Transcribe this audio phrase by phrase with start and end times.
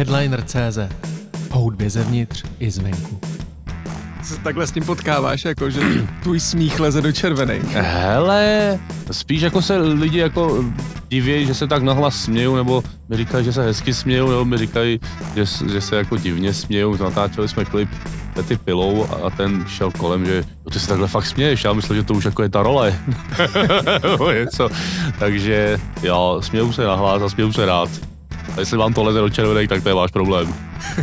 [0.00, 0.78] Headliner.cz
[1.50, 3.20] O hudbě zevnitř i zvenku.
[4.22, 5.80] Se takhle s tím potkáváš, jako že
[6.22, 7.60] tvůj smích leze do červenej.
[7.72, 8.78] Hele,
[9.10, 10.64] spíš jako se lidi jako
[11.08, 14.58] diví, že se tak nahlas smějou, nebo mi říkají, že se hezky smějou, nebo mi
[14.58, 15.00] říkají,
[15.34, 16.96] že, že se jako divně smějou.
[16.96, 17.90] Natáčeli jsme klip
[18.48, 22.02] ty pilou a ten šel kolem, že ty se takhle fakt směješ, já myslím, že
[22.02, 23.00] to už jako je ta role.
[24.40, 24.68] něco.
[25.18, 28.09] Takže jo, směju se nahlas a směju se rád.
[28.56, 30.54] A jestli vám to leze do červených, tak to je váš problém.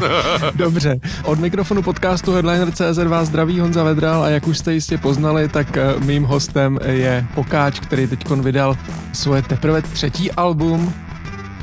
[0.56, 1.00] Dobře.
[1.24, 5.78] Od mikrofonu podcastu Headliner.cz vás zdraví Honza Vedral a jak už jste jistě poznali, tak
[5.78, 8.78] eh, mým hostem je Pokáč, který teď vydal
[9.14, 10.94] svoje teprve třetí album,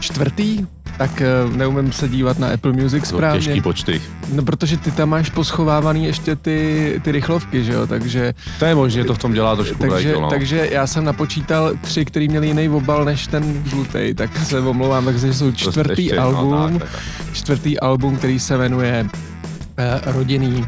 [0.01, 0.67] čtvrtý,
[0.99, 3.41] tak uh, neumím se dívat na Apple Music správně.
[3.41, 4.03] Těžký počty.
[4.35, 8.35] No, protože ty tam máš poschovávaný ještě ty, ty rychlovky, že jo, takže...
[8.59, 10.29] To je možné, to v tom dělá trošku takže, rajko, no.
[10.29, 15.05] takže já jsem napočítal tři, který měli jiný obal než ten žlutý, tak se omlouvám,
[15.05, 17.03] takže jsou čtvrtý ještě, album, no, tak, tak, tak.
[17.33, 20.67] čtvrtý album, který se jmenuje uh, Rodinný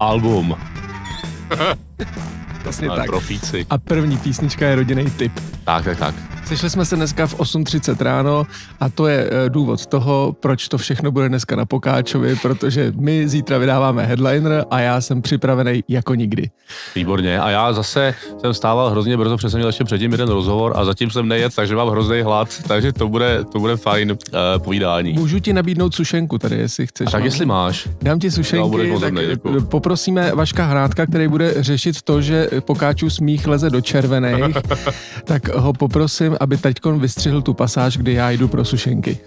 [0.00, 0.56] album.
[2.66, 3.06] Vlastně tak.
[3.06, 3.66] Profíci.
[3.70, 5.32] A první písnička je Rodinný typ.
[5.64, 6.14] Tak, tak, tak.
[6.46, 8.46] Sešli jsme se dneska v 8.30 ráno
[8.80, 13.28] a to je eh, důvod toho, proč to všechno bude dneska na Pokáčovi, protože my
[13.28, 16.50] zítra vydáváme headliner a já jsem připravený jako nikdy.
[16.94, 17.40] Výborně.
[17.40, 20.84] A já zase jsem stával hrozně brzo, protože jsem měl ještě předtím jeden rozhovor a
[20.84, 24.16] zatím jsem nejet, takže mám hrozný hlad, takže to bude, to bude fajn uh,
[24.58, 25.12] povídání.
[25.12, 27.06] Můžu ti nabídnout sušenku tady, jestli chceš.
[27.06, 27.88] A tak jestli máš.
[28.02, 29.60] Dám ti sušenky, tak děkuji.
[29.60, 34.56] poprosíme Vaška Hrádka, který bude řešit to, že Pokáčů smích leze do červených,
[35.24, 39.18] tak ho poprosím, aby teď vystřihl tu pasáž, kdy já jdu pro sušenky.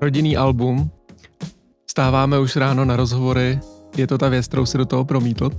[0.00, 0.90] Rodinný album.
[1.90, 3.60] Stáváme už ráno na rozhovory.
[3.96, 5.50] Je to ta věc, kterou si do toho promítl?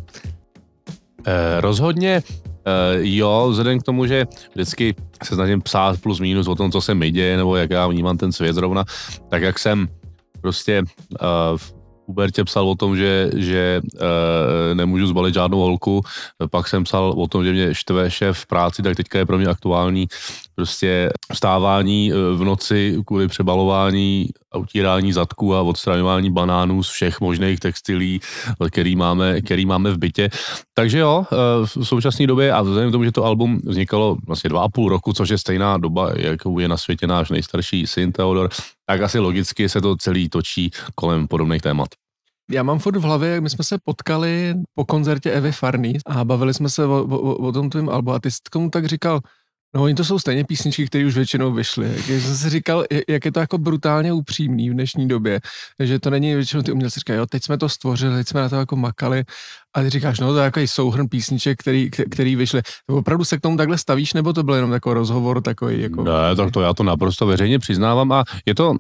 [1.26, 6.56] Eh, rozhodně eh, jo, vzhledem k tomu, že vždycky se snažím psát plus minus o
[6.56, 8.86] tom, co se mi děje, nebo jak já vnímám ten svět zrovna,
[9.30, 9.88] tak jak jsem
[10.42, 10.84] prostě
[11.22, 11.79] eh,
[12.10, 16.02] pubertě psal o tom, že, že e, nemůžu zbalit žádnou holku,
[16.50, 19.38] pak jsem psal o tom, že mě štve šéf v práci, tak teďka je pro
[19.38, 20.08] mě aktuální
[20.60, 27.22] prostě vstávání eh, v noci kvůli přebalování a utírání zadku a odstraňování banánů z všech
[27.22, 28.20] možných textilí,
[28.70, 30.30] který máme, který máme v bytě.
[30.74, 34.50] Takže jo, eh, v současné době a vzhledem k tomu, že to album vznikalo vlastně
[34.50, 38.12] dva a půl roku, což je stejná doba, jakou je na světě náš nejstarší syn
[38.12, 38.50] Theodor,
[38.86, 41.88] tak asi logicky se to celý točí kolem podobných témat.
[42.52, 46.26] Já mám furt v hlavě, jak my jsme se potkali po koncertě Evy Farný a
[46.26, 49.20] bavili jsme se o, o, o tom tvým albu a ty jsi tomu tak říkal,
[49.76, 51.88] No, oni to jsou stejně písničky, které už většinou vyšly.
[51.88, 55.40] Jak jsem si říkal, jak je to jako brutálně upřímný v dnešní době,
[55.80, 58.50] že to není většinou ty umělci říkají, jo, teď jsme to stvořili, teď jsme na
[58.50, 59.24] to jako makali
[59.76, 62.62] a ty říkáš, no to je jako souhrn písniček, který, který vyšly.
[62.88, 66.04] Opravdu se k tomu takhle stavíš, nebo to byl jenom takový rozhovor takový jako...
[66.04, 68.76] Ne, tak to já to naprosto veřejně přiznávám a je to,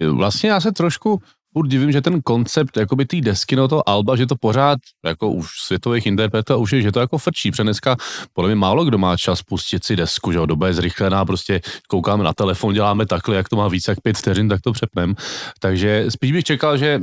[0.00, 1.20] e, vlastně já se trošku
[1.52, 5.30] furt divím, že ten koncept jakoby té desky no toho Alba, že to pořád jako
[5.30, 7.96] už světových interpretů už je, že to jako frčí, protože dneska
[8.32, 11.60] podle mě málo kdo má čas pustit si desku, že jo, doba je zrychlená, prostě
[11.88, 15.14] koukáme na telefon, děláme takhle, jak to má víc jak pět vteřin, tak to přepnem.
[15.60, 17.00] Takže spíš bych čekal, že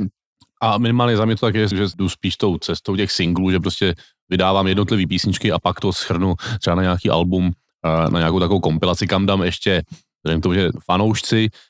[0.62, 3.60] a minimálně za mě to tak je, že jdu spíš tou cestou těch singlů, že
[3.60, 3.96] prostě
[4.30, 7.52] vydávám jednotlivé písničky a pak to schrnu třeba na nějaký album,
[8.10, 9.81] na nějakou takovou kompilaci, kam dám ještě,
[10.24, 11.69] vzhledem tomu, že fanoušci Eh,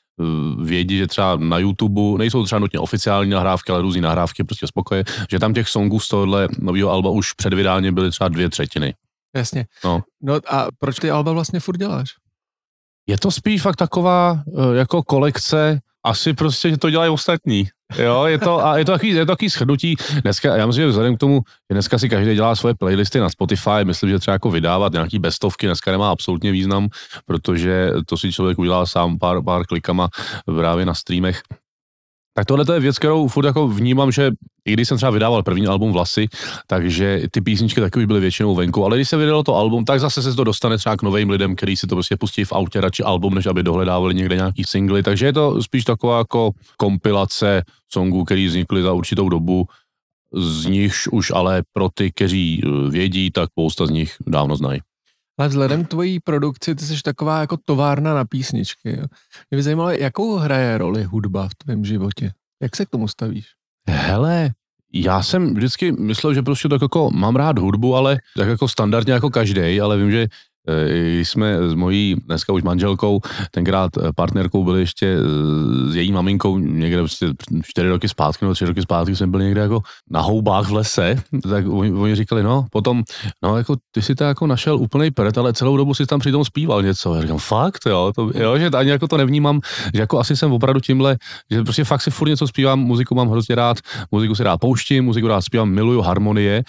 [0.62, 5.04] vědí, že třeba na YouTube nejsou třeba nutně oficiální nahrávky, ale různé nahrávky prostě spokoje,
[5.30, 8.94] že tam těch songů z tohohle nového alba už před vydáním byly třeba dvě třetiny.
[9.36, 9.66] Jasně.
[9.84, 10.02] No.
[10.22, 12.08] no a proč ty alba vlastně furt děláš?
[13.06, 17.68] Je to spíš fakt taková eh, jako kolekce, asi prostě, že to dělají ostatní.
[17.98, 19.96] Jo, je to, a je to takový, je to takový shrnutí.
[20.22, 21.40] Dneska, já myslím, že vzhledem k tomu,
[21.70, 25.18] že dneska si každý dělá svoje playlisty na Spotify, myslím, že třeba jako vydávat nějaký
[25.18, 26.88] bestovky dneska nemá absolutně význam,
[27.26, 30.08] protože to si člověk udělá sám pár, pár klikama
[30.56, 31.42] právě na streamech.
[32.40, 34.30] Tak tohle to je věc, kterou furt jako vnímám, že
[34.64, 36.28] i když jsem třeba vydával první album Vlasy,
[36.66, 40.00] takže ty písničky taky už byly většinou venku, ale když se vydalo to album, tak
[40.00, 42.80] zase se to dostane třeba k novým lidem, kteří si to prostě pustí v autě
[42.80, 47.62] radši album, než aby dohledávali někde nějaký singly, takže je to spíš taková jako kompilace
[47.92, 49.66] songů, který vznikly za určitou dobu,
[50.34, 54.80] z nichž už ale pro ty, kteří eh, vědí, tak spousta z nich dávno znají.
[55.40, 58.90] Ale vzhledem k tvojí produkci, ty jsi taková jako továrna na písničky.
[58.90, 59.04] Jo.
[59.50, 62.32] Mě by zajímalo, jakou hraje roli hudba v tvém životě?
[62.62, 63.46] Jak se k tomu stavíš?
[63.88, 64.50] Hele,
[64.92, 69.12] já jsem vždycky myslel, že prostě tak jako mám rád hudbu, ale tak jako standardně
[69.12, 70.26] jako každý, ale vím, že
[71.18, 73.20] jsme s mojí dneska už manželkou,
[73.50, 75.18] tenkrát partnerkou byli ještě
[75.88, 77.26] s její maminkou někde prostě
[77.64, 79.80] čtyři roky zpátky nebo tři roky zpátky jsme byli někde jako
[80.10, 83.02] na houbách v lese, tak oni, oni říkali, no, potom,
[83.42, 86.44] no, jako ty si to jako našel úplný peret, ale celou dobu si tam přitom
[86.44, 87.14] zpíval něco.
[87.14, 89.60] Já říkám, fakt, jo, to, jo, že ani jako to nevnímám,
[89.94, 91.16] že jako asi jsem opravdu tímhle,
[91.50, 93.76] že prostě fakt si furt něco zpívám, muziku mám hrozně rád,
[94.10, 96.62] muziku si rád pouštím, muziku rád zpívám, miluju harmonie,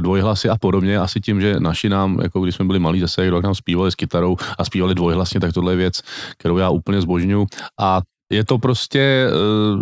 [0.00, 3.40] dvojhlasy a podobně, asi tím, že naši nám, jako když jsme byli malí zase, kdo
[3.40, 6.00] nám zpívali s kytarou a zpívali dvojhlasně, tak tohle je věc,
[6.38, 7.46] kterou já úplně zbožňuju
[7.80, 8.00] a
[8.32, 9.28] je to prostě,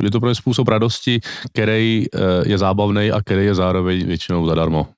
[0.02, 1.20] je to prostě způsob radosti,
[1.52, 2.06] který
[2.46, 4.88] je zábavný a který je zároveň většinou zadarmo.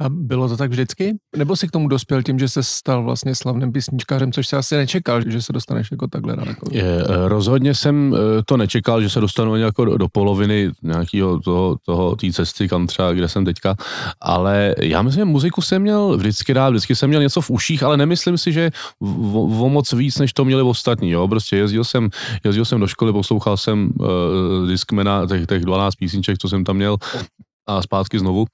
[0.00, 1.14] A bylo to tak vždycky?
[1.36, 4.76] Nebo si k tomu dospěl tím, že se stal vlastně slavným písničkářem, což se asi
[4.76, 6.66] nečekal, že se dostaneš jako takhle daleko?
[6.70, 11.76] Je, eh, rozhodně jsem eh, to nečekal, že se dostanu jako do poloviny nějakého toho,
[11.86, 13.76] toho té cesty, kam třeba, kde jsem teďka,
[14.20, 17.82] ale já myslím, že muziku jsem měl vždycky rád, vždycky jsem měl něco v uších,
[17.82, 18.70] ale nemyslím si, že
[19.00, 22.10] o, o moc víc, než to měli ostatní, jo, prostě jezdil jsem,
[22.44, 26.76] jezdil jsem do školy, poslouchal jsem uh, Discmana, těch, těch 12 písniček, co jsem tam
[26.76, 26.96] měl
[27.66, 28.46] a zpátky znovu.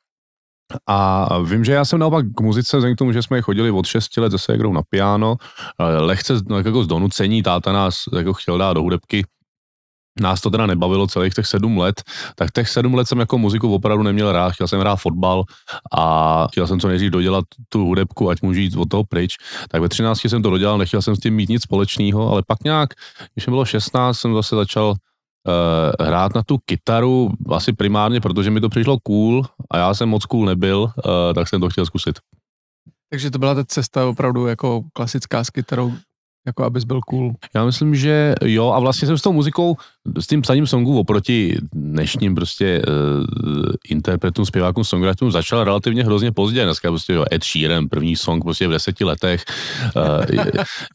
[0.86, 3.86] A vím, že já jsem naopak k muzice, vzhledem k tomu, že jsme chodili od
[3.86, 5.36] 6 let zase hrou na piano,
[5.98, 9.24] lehce no, jako z donucení, táta nás jako chtěl dát do hudebky,
[10.20, 12.02] nás to teda nebavilo celých těch sedm let,
[12.34, 15.44] tak těch sedm let jsem jako muziku opravdu neměl rád, chtěl jsem hrát fotbal
[15.92, 19.36] a chtěl jsem co nejdřív dodělat tu hudebku, ať můžu jít od toho pryč.
[19.70, 22.64] Tak ve 13 jsem to dodělal, nechtěl jsem s tím mít nic společného, ale pak
[22.64, 22.90] nějak,
[23.34, 24.94] když mi bylo 16, jsem zase začal
[25.46, 30.08] uh, hrát na tu kytaru asi primárně, protože mi to přišlo cool a já jsem
[30.08, 30.90] moc cool nebyl, uh,
[31.34, 32.18] tak jsem to chtěl zkusit.
[33.10, 35.92] Takže to byla ta cesta opravdu jako klasická s kytarou,
[36.46, 37.32] jako abys byl cool.
[37.54, 39.76] Já myslím, že jo a vlastně jsem s tou muzikou,
[40.20, 43.24] s tím psaním songů oproti dnešním prostě uh,
[43.88, 46.64] interpretům, zpěvákům, songwriterům začal relativně hrozně pozdě.
[46.64, 49.44] Dneska prostě jo, Ed Sheeran, první song prostě v deseti letech.
[49.96, 50.44] Uh, je,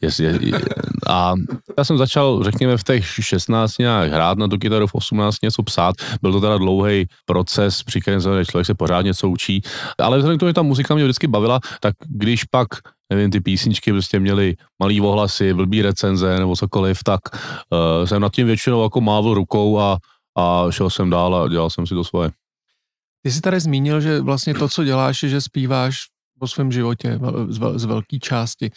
[0.02, 0.60] je, je,
[1.08, 1.34] a
[1.78, 5.62] já jsem začal, řekněme, v těch 16 nějak hrát na tu kytaru, v 18 něco
[5.62, 5.94] psát.
[6.22, 9.62] Byl to teda dlouhý proces, při kterém člověk se pořád něco učí.
[9.98, 12.68] Ale vzhledem k tomu, že ta muzika mě vždycky bavila, tak když pak
[13.14, 18.32] nevím, ty písničky prostě měly malý ohlasy, blbý recenze nebo cokoliv, tak uh, jsem nad
[18.32, 19.98] tím většinou jako mávl rukou a,
[20.38, 22.30] a šel jsem dál a dělal jsem si to svoje.
[23.22, 25.98] Ty jsi tady zmínil, že vlastně to, co děláš, je, že zpíváš
[26.38, 28.70] po svém životě z, velké části.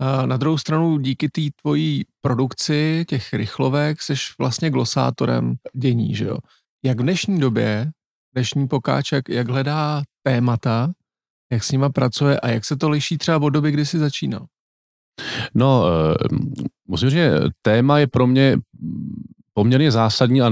[0.00, 6.24] A na druhou stranu díky té tvojí produkci těch rychlovek jsi vlastně glosátorem dění, že
[6.24, 6.38] jo?
[6.84, 7.90] Jak v dnešní době,
[8.34, 10.90] dnešní pokáček, jak hledá témata,
[11.52, 14.46] jak s nima pracuje a jak se to liší třeba od doby, kdy jsi začínal?
[15.54, 16.36] No, eh,
[16.88, 18.56] musím říct, že téma je pro mě
[19.54, 20.50] poměrně zásadní a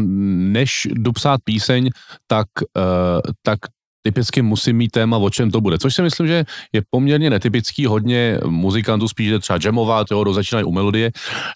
[0.53, 1.91] než jdu psát píseň,
[2.27, 3.59] tak, eh, tak
[4.03, 5.79] typicky musím mít téma, o čem to bude.
[5.79, 10.65] Což si myslím, že je poměrně netypický, hodně muzikantů spíš jde třeba jamovat, jo, začínají
[10.65, 11.11] u melodie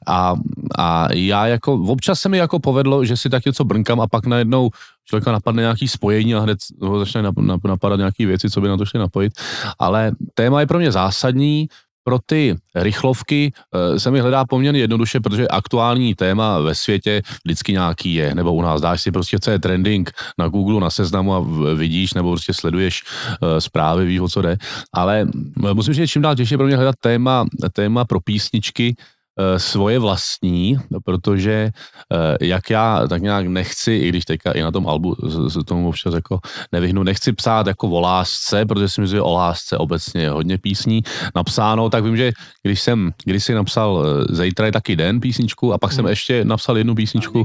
[0.07, 0.35] a,
[0.79, 4.27] a já jako, občas se mi jako povedlo, že si tak něco brnkám a pak
[4.27, 4.71] najednou
[5.05, 7.23] člověka napadne nějaký spojení a hned ho začne
[7.65, 9.33] napadat nějaké věci, co by na to šli napojit.
[9.79, 11.69] Ale téma je pro mě zásadní,
[12.05, 17.73] pro ty rychlovky eh, se mi hledá poměrně jednoduše, protože aktuální téma ve světě vždycky
[17.73, 21.35] nějaký je, nebo u nás dáš si prostě, co je trending na Google, na seznamu
[21.35, 24.57] a vidíš, nebo prostě sleduješ uh, zprávy, víš, o co jde.
[24.93, 25.27] Ale
[25.73, 29.14] musím říct, že čím dál těžší pro mě hledat téma, téma pro písničky, Eh,
[29.57, 31.71] svoje vlastní, protože
[32.13, 35.17] eh, jak já tak nějak nechci, i když teďka i na tom albu
[35.49, 36.41] se tomu občas jako
[36.73, 40.59] nevyhnu, nechci psát jako o lásce, protože si myslím, že o lásce obecně je hodně
[40.59, 41.03] písní
[41.35, 42.33] napsáno, tak vím, že
[42.63, 46.11] když jsem, když si napsal eh, Zítra je taky den písničku a pak jsem hmm.
[46.11, 47.45] ještě napsal jednu písničku,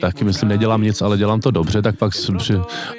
[0.00, 2.12] taky myslím, nedělám nic, ale dělám to dobře, tak pak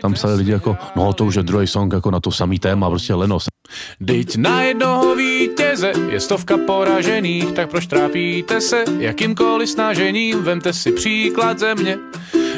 [0.02, 2.90] tam psali lidi jako, no to už je druhý song jako na to samý téma,
[2.90, 3.50] prostě lenost.
[4.02, 10.92] Dyť na jednoho vítěze je stovka poražených, tak proč trápíte se jakýmkoliv snažením, vemte si
[10.92, 11.98] příklad ze mě.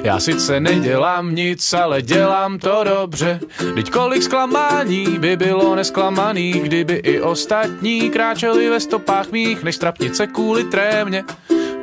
[0.04, 3.40] Já sice nedělám nic, ale dělám to dobře.
[3.76, 10.28] Teď kolik zklamání by bylo nesklamaných, kdyby i ostatní kráčeli ve stopách mých, než trapnice
[10.28, 11.24] kvůli trémě.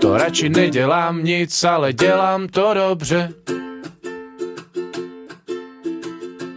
[0.00, 3.32] To radši nedělám nic, ale dělám to dobře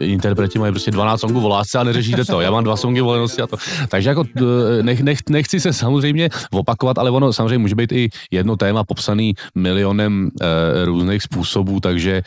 [0.05, 2.41] interpreti mají prostě 12 songů o lásce a neřešíte to.
[2.41, 3.11] Já mám dva songy o
[3.43, 3.57] a to.
[3.89, 4.23] Takže jako
[4.81, 9.33] nech, nech, nechci se samozřejmě opakovat, ale ono samozřejmě může být i jedno téma popsaný
[9.55, 12.23] milionem e, různých způsobů, takže, e,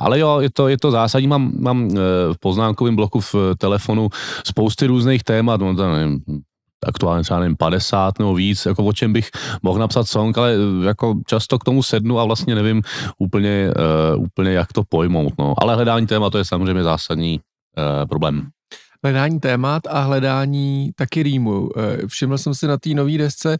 [0.00, 1.28] ale jo, je to, je to zásadní.
[1.28, 1.94] Mám, mám e,
[2.32, 4.08] v poznámkovém bloku v telefonu
[4.46, 6.20] spousty různých témat, no, nevím,
[6.86, 9.30] aktuálně třeba nevím, 50 nebo víc, jako o čem bych
[9.62, 12.82] mohl napsat song, ale eh, jako často k tomu sednu a vlastně nevím
[13.18, 13.72] úplně,
[14.16, 15.54] uh, úplně jak to pojmout, no.
[15.58, 18.48] Ale hledání tématu je samozřejmě zásadní uh, problém.
[19.04, 21.70] hledání témat a hledání taky rýmu.
[22.06, 23.58] Všiml jsem si na té nový desce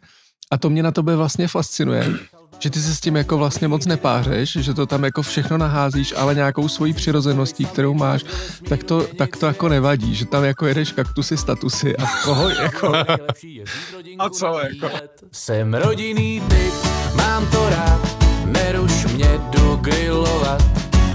[0.51, 2.13] a to mě na tobě vlastně fascinuje,
[2.59, 6.13] že ty se s tím jako vlastně moc nepářeš, že to tam jako všechno naházíš,
[6.17, 8.25] ale nějakou svojí přirozeností, kterou máš,
[8.69, 12.93] tak to, tak to jako nevadí, že tam jako jedeš kaktusy, statusy a koho jako...
[14.19, 14.95] A co jako?
[15.31, 16.73] Jsem rodinný typ,
[17.15, 20.63] mám to rád, neruš mě, jdu grillovat.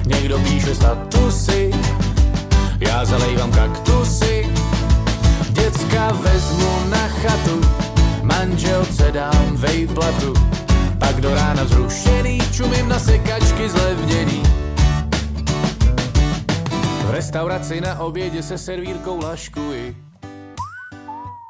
[0.07, 1.71] Někdo píše statusy,
[2.81, 4.49] já zalejvám kaktusy.
[5.51, 7.84] Děcka vezmu na chatu,
[8.45, 10.35] manželce dám vejplatu.
[10.99, 14.43] Pak do rána vzrušený, čumím na sekačky zlevněný.
[17.07, 19.97] V restauraci na obědě se servírkou laškuji.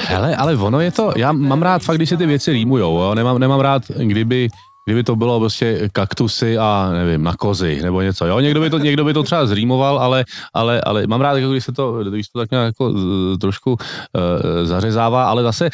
[0.01, 3.15] Hele, ale ono je to, já mám rád fakt, když se ty věci rýmujou, jo?
[3.15, 4.49] Nemám, nemám rád, kdyby
[4.85, 8.41] Kdyby to bylo prostě kaktusy a nevím, na kozy nebo něco, jo.
[8.41, 10.25] Někdo by to, někdo by to třeba zrýmoval, ale,
[10.55, 12.95] ale, ale mám rád, jako když se to, když to tak nějak jako
[13.41, 13.79] trošku uh,
[14.64, 15.71] zařezává, ale zase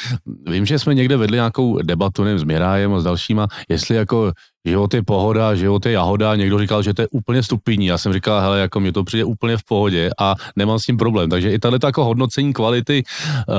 [0.46, 4.32] vím, že jsme někde vedli nějakou debatu, nevím, s Mirájem a s dalšíma, jestli jako
[4.64, 8.12] život je pohoda, život je jahoda, někdo říkal, že to je úplně stupidní, já jsem
[8.12, 11.50] říkal, hele, jako mě to přijde úplně v pohodě a nemám s tím problém, takže
[11.50, 13.02] i tady jako hodnocení kvality
[13.48, 13.54] uh,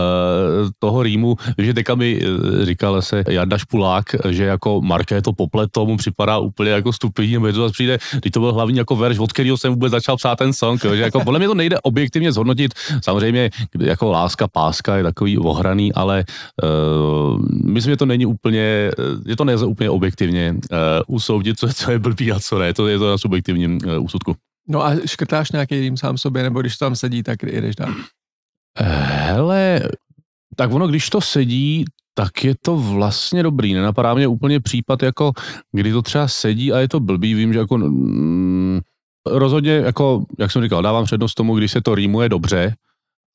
[0.79, 5.98] toho rýmu, že teďka mi uh, říkal se Jarda Špulák, že jako Markéto Poplet tomu
[5.98, 9.58] připadá úplně jako stupidní, nebo to přijde, když to byl hlavní jako verš, od kterého
[9.58, 12.74] jsem vůbec začal psát ten song, jo, že jako podle mě to nejde objektivně zhodnotit,
[13.03, 16.24] samozřejmě jako láska, páska je takový ohraný, ale
[16.63, 18.91] uh, myslím, že to není úplně,
[19.25, 22.88] je to nelze úplně objektivně uh, usoudit, co, co je blbý a co ne, to
[22.88, 24.36] je to na subjektivním uh, úsudku.
[24.67, 27.93] No a škrtáš nějaký rým sám sobě, nebo když to tam sedí, tak jdeš dál.
[28.77, 29.81] Hele,
[30.55, 33.74] tak ono, když to sedí, tak je to vlastně dobrý.
[33.74, 35.31] Nenapadá mě úplně případ, jako
[35.71, 37.33] kdy to třeba sedí a je to blbý.
[37.33, 38.79] Vím, že jako mm,
[39.27, 42.75] rozhodně, jako, jak jsem říkal, dávám přednost tomu, když se to rýmuje dobře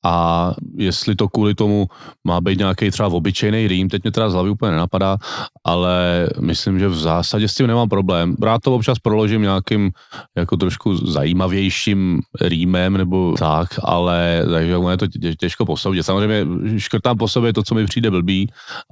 [0.07, 1.87] a jestli to kvůli tomu
[2.23, 5.17] má být nějaký třeba obyčejný rým, teď mě teda z hlavy úplně nenapadá,
[5.65, 8.35] ale myslím, že v zásadě s tím nemám problém.
[8.41, 9.91] Rád to občas proložím nějakým
[10.37, 16.03] jako trošku zajímavějším rýmem nebo tak, ale takže je to tě- těžko posoudit.
[16.03, 16.45] Samozřejmě
[16.77, 18.47] škrtám po sobě to, co mi přijde blbý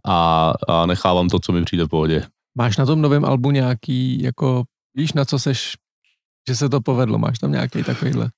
[0.05, 2.23] a, a nechávám to, co mi přijde v pohodě.
[2.57, 4.63] Máš na tom novém albu nějaký, jako,
[4.95, 5.73] víš, na co seš,
[6.49, 8.29] že se to povedlo, máš tam nějaký takovýhle.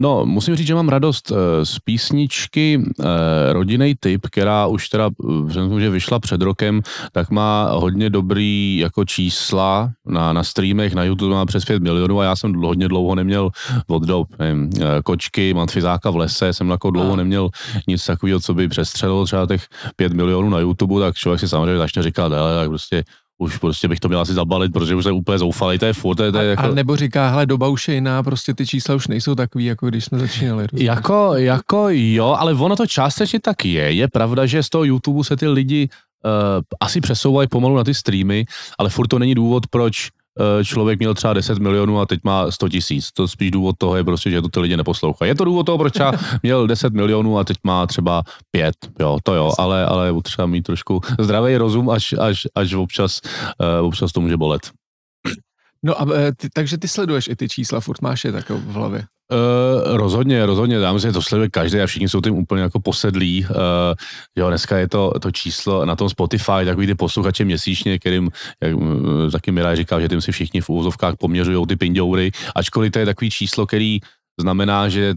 [0.00, 5.06] No, musím říct, že mám radost eh, z písničky eh, Rodinej typ, která už teda,
[5.06, 10.94] eh, vzhledem že vyšla před rokem, tak má hodně dobrý jako čísla na, na streamech,
[10.94, 13.50] na YouTube má přes 5 milionů a já jsem hodně dlouho neměl
[13.86, 14.70] od dob, nevím,
[15.04, 17.48] kočky, matfizáka v lese, jsem jako dlouho neměl
[17.88, 21.78] nic takového, co by přestřelilo třeba těch 5 milionů na YouTube, tak člověk si samozřejmě
[21.78, 23.04] začne říkat, hele, tak prostě
[23.38, 26.16] už prostě bych to měl asi zabalit, protože už jsem úplně zoufalý, to je furt,
[26.16, 26.62] to je, to je A, jako...
[26.62, 29.86] a nebo říká, hele, doba už je jiná, prostě ty čísla už nejsou takový, jako
[29.86, 30.66] když jsme začínali.
[30.66, 30.86] rozumíš?
[30.86, 33.92] Jako, jako jo, ale ono to částečně tak je.
[33.92, 35.88] Je pravda, že z toho YouTube se ty lidi
[36.24, 36.30] uh,
[36.80, 38.44] asi přesouvají pomalu na ty streamy,
[38.78, 40.08] ale furt to není důvod, proč
[40.64, 43.12] člověk měl třeba 10 milionů a teď má 100 tisíc.
[43.12, 45.30] To spíš důvod toho je prostě, že to ty lidi neposlouchají.
[45.30, 49.18] Je to důvod toho, proč třeba měl 10 milionů a teď má třeba 5, jo,
[49.22, 53.20] to jo, ale, ale je potřeba mít trošku zdravý rozum, až, až, až občas,
[53.80, 54.70] uh, občas to může bolet.
[55.82, 58.72] No a e, ty, takže ty sleduješ i ty čísla, furt máš je tak v
[58.72, 59.04] hlavě.
[59.32, 63.46] Uh, rozhodně, rozhodně, myslím, že to sleduje každý a všichni jsou tím úplně jako posedlí.
[63.50, 63.56] Uh,
[64.36, 68.30] jo, dneska je to, to číslo na tom Spotify, takový ty posluchače měsíčně, kterým,
[68.62, 72.92] jak uh, taky Miraj říkal, že tím si všichni v úvozovkách poměřují ty pindoury, ačkoliv
[72.92, 74.00] to je takový číslo, který
[74.40, 75.14] znamená, že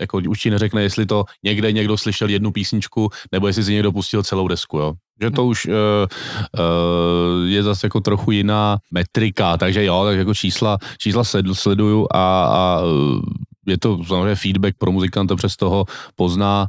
[0.00, 3.92] jako už ti neřekne, jestli to někde někdo slyšel jednu písničku, nebo jestli si někdo
[3.92, 4.92] pustil celou desku, jo.
[5.22, 10.34] Že to už uh, uh, je zase jako trochu jiná metrika, takže jo, tak jako
[10.34, 13.20] čísla, čísla sled, sleduju a, a uh,
[13.66, 15.84] je to samozřejmě feedback pro muzikanta, přes toho
[16.16, 16.66] pozná,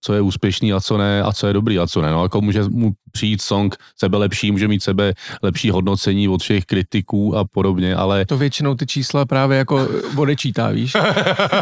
[0.00, 2.10] co je úspěšný a co ne, a co je dobrý a co ne.
[2.10, 6.64] No, jako může mu přijít song sebe lepší, může mít sebe lepší hodnocení od všech
[6.64, 10.92] kritiků a podobně, ale To většinou ty čísla právě jako odečítá, víš?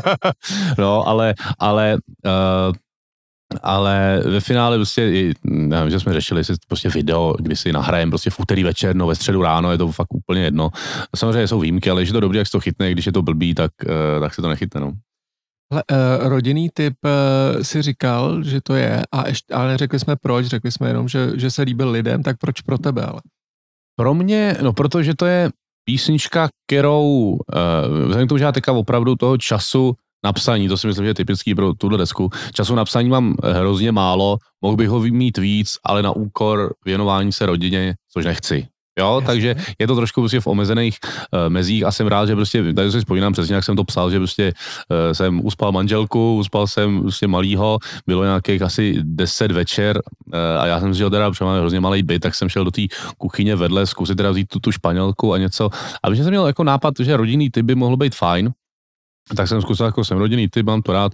[0.79, 2.75] no, ale, ale uh,
[3.63, 8.31] ale ve finále prostě, nevím, že jsme řešili si prostě video, kdy si nahrajem prostě
[8.31, 10.71] v úterý večer, no ve středu ráno, je to fakt úplně jedno.
[11.17, 13.23] Samozřejmě jsou výjimky, ale když je to dobrý, jak se to chytne, když je to
[13.23, 14.93] blbý, tak, uh, tak se to nechytne, no.
[15.73, 20.17] Hle, uh, rodinný typ uh, si říkal, že to je, a ještě, ale neřekli jsme
[20.17, 23.21] proč, řekli jsme jenom, že, že se líbil lidem, tak proč pro tebe ale?
[23.97, 25.51] Pro mě, no protože to je
[25.85, 27.39] písnička, kterou, uh,
[28.03, 31.15] vzhledem k tomu, že já teďka opravdu toho času napsaní, to si myslím, že je
[31.15, 36.03] typický pro tuhle desku, času napsaní mám hrozně málo, mohl bych ho mít víc, ale
[36.03, 38.67] na úkor věnování se rodině, což nechci.
[38.99, 39.27] Jo, Jasně.
[39.27, 42.93] takže je to trošku prostě v omezených uh, mezích a jsem rád, že prostě, tady
[42.93, 44.53] si vzpomínám přesně, jak jsem to psal, že prostě
[44.89, 50.67] uh, jsem uspal manželku, uspal jsem prostě malýho, bylo nějakých asi 10 večer uh, a
[50.67, 52.83] já jsem si ho teda, protože máme hrozně malý byt, tak jsem šel do té
[53.19, 55.71] kuchyně vedle zkusit teda vzít tu, tu španělku a něco.
[56.03, 58.53] A protože jsem měl jako nápad, že rodinný typ by mohl být fajn,
[59.37, 61.13] tak jsem zkusil, jako jsem rodinný typ, mám to rád,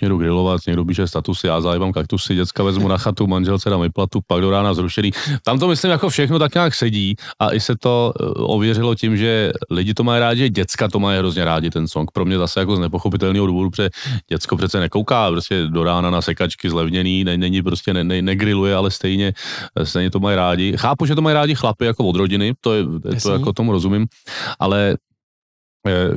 [0.00, 3.80] mě jdu grilovat, někdo píše statusy, já zajebám kaktusy, děcka vezmu na chatu, manželce dám
[3.80, 5.10] vyplatu, pak do rána zrušený.
[5.44, 9.16] Tam to myslím jako všechno tak nějak sedí a i se to eh, ověřilo tím,
[9.16, 12.10] že lidi to mají rádi, děcka to mají hrozně rádi ten song.
[12.10, 13.90] Pro mě zase jako z nepochopitelného důvodu, protože
[14.28, 18.74] děcko přece nekouká prostě do rána na sekačky zlevněný, ne, není prostě ne, ne, negriluje,
[18.74, 19.32] ale stejně,
[19.84, 20.76] stejně to mají rádi.
[20.76, 23.32] Chápu, že to mají rádi chlapy jako od rodiny, to, je, to Jasný.
[23.32, 24.06] jako tomu rozumím,
[24.58, 24.96] ale Eh,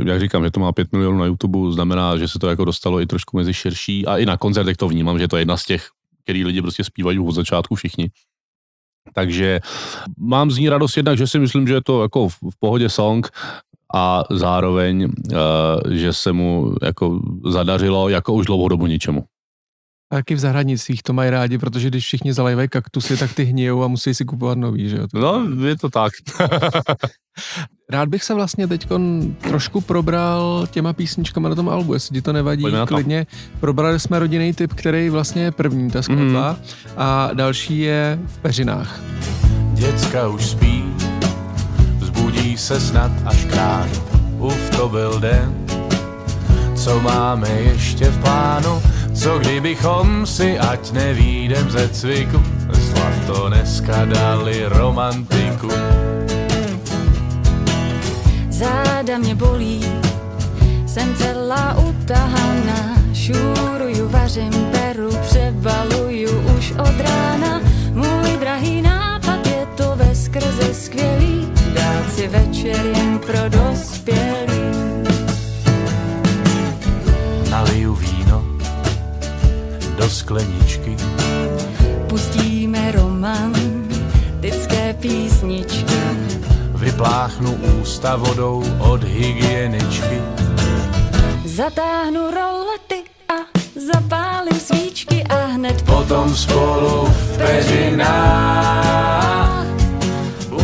[0.06, 3.02] jak říkám, že to má 5 milionů na YouTube, znamená, že se to jako dostalo
[3.02, 5.66] i trošku mezi širší a i na koncertech to vnímám, že to je jedna z
[5.66, 5.88] těch,
[6.24, 8.10] který lidi prostě zpívají od začátku všichni.
[9.14, 9.60] Takže
[10.18, 13.30] mám z ní radost jednak, že si myslím, že je to jako v, pohodě song
[13.96, 19.24] a zároveň, uh, že se mu jako zadařilo jako už dlouhou dobu ničemu.
[20.12, 23.88] Taky v zahraničích to mají rádi, protože když všichni zalejvají kaktusy, tak ty hníjou a
[23.88, 25.08] musí si kupovat nový, že jo?
[25.14, 26.14] No, je to tak.
[27.92, 28.88] Rád bych se vlastně teď
[29.42, 32.86] trošku probral těma písničkama na tom albu, jestli ti to nevadí, Pojďme to.
[32.86, 33.28] klidně.
[33.60, 36.58] Probrali jsme rodinný typ, který vlastně je první, ta skladba, Mhm.
[36.98, 39.00] a další je v peřinách.
[39.74, 40.84] Děcka už spí,
[42.00, 43.92] vzbudí se snad až k ránu.
[44.40, 45.54] Uf, to byl den,
[46.76, 48.82] co máme ještě v plánu.
[49.14, 52.44] Co kdybychom si, ať nevídem ze cviku,
[52.74, 55.70] zlato dneska dali romantiku.
[58.62, 59.86] Záda mě bolí,
[60.86, 67.62] jsem celá utahaná, šuruju, vařím, peru, přebaluju už od rána.
[67.94, 74.62] Můj drahý nápad je to ve skrze skvělý, dát si večer jen pro dospělý.
[77.50, 78.46] Naliju víno
[79.98, 80.98] do skleničky,
[82.10, 85.91] Pustíme romantické písničky,
[87.02, 90.22] vypláchnu ústa vodou od hygieničky.
[91.46, 93.34] zatáhnu rolety a
[93.94, 98.46] zapálím svíčky a hned Potom spolu v peřinách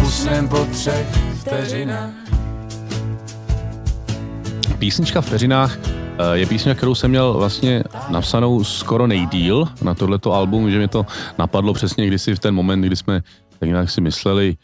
[0.05, 1.07] usnem po třech
[1.41, 2.13] vteřinách.
[4.79, 5.87] Písnička v peřinách eh,
[6.33, 11.05] je písnička, kterou jsem měl vlastně napsanou skoro nejdíl na tohleto album, že mě to
[11.37, 13.21] napadlo přesně kdysi v ten moment, kdy jsme
[13.59, 14.57] tak nějak si mysleli,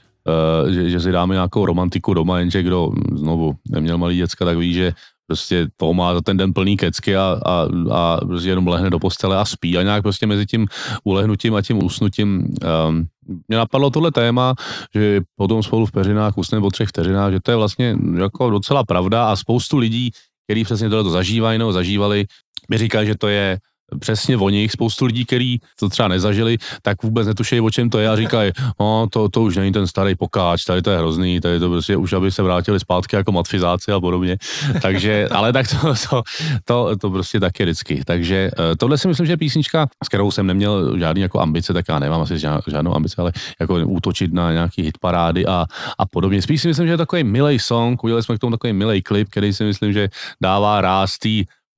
[0.69, 4.57] že, že si dáme nějakou romantiku doma, jenže kdo hm, znovu neměl malý děcka, tak
[4.57, 4.93] ví, že
[5.27, 8.99] prostě to má za ten den plný kecky a, a, a prostě jenom lehne do
[8.99, 10.67] postele a spí a nějak prostě mezi tím
[11.03, 12.47] ulehnutím a tím usnutím
[12.87, 13.07] um,
[13.47, 14.53] mě napadlo tohle téma,
[14.93, 18.83] že potom spolu v peřinách usne po třech vteřinách, že to je vlastně jako docela
[18.83, 20.11] pravda a spoustu lidí,
[20.47, 22.25] kteří přesně tohle to zažívají nebo zažívali,
[22.69, 23.57] mi říkají, že to je
[23.99, 24.71] přesně o nich.
[24.71, 28.51] Spoustu lidí, kteří to třeba nezažili, tak vůbec netušejí, o čem to je a říkají,
[28.79, 31.97] no, to, to už není ten starý pokáč, tady to je hrozný, tady to prostě
[31.97, 34.37] už, aby se vrátili zpátky jako matfizáci a podobně.
[34.81, 36.23] Takže, ale tak to, to,
[36.65, 38.01] to, to prostě taky vždycky.
[38.05, 41.73] Takže eh, tohle si myslím, že je písnička, s kterou jsem neměl žádný jako ambice,
[41.73, 45.65] tak já nemám asi žádnou ambici, ale jako útočit na nějaký hitparády a,
[45.97, 46.41] a podobně.
[46.41, 49.29] Spíš si myslím, že je takový milej song, udělali jsme k tomu takový milej klip,
[49.29, 50.09] který si myslím, že
[50.41, 51.17] dává ráz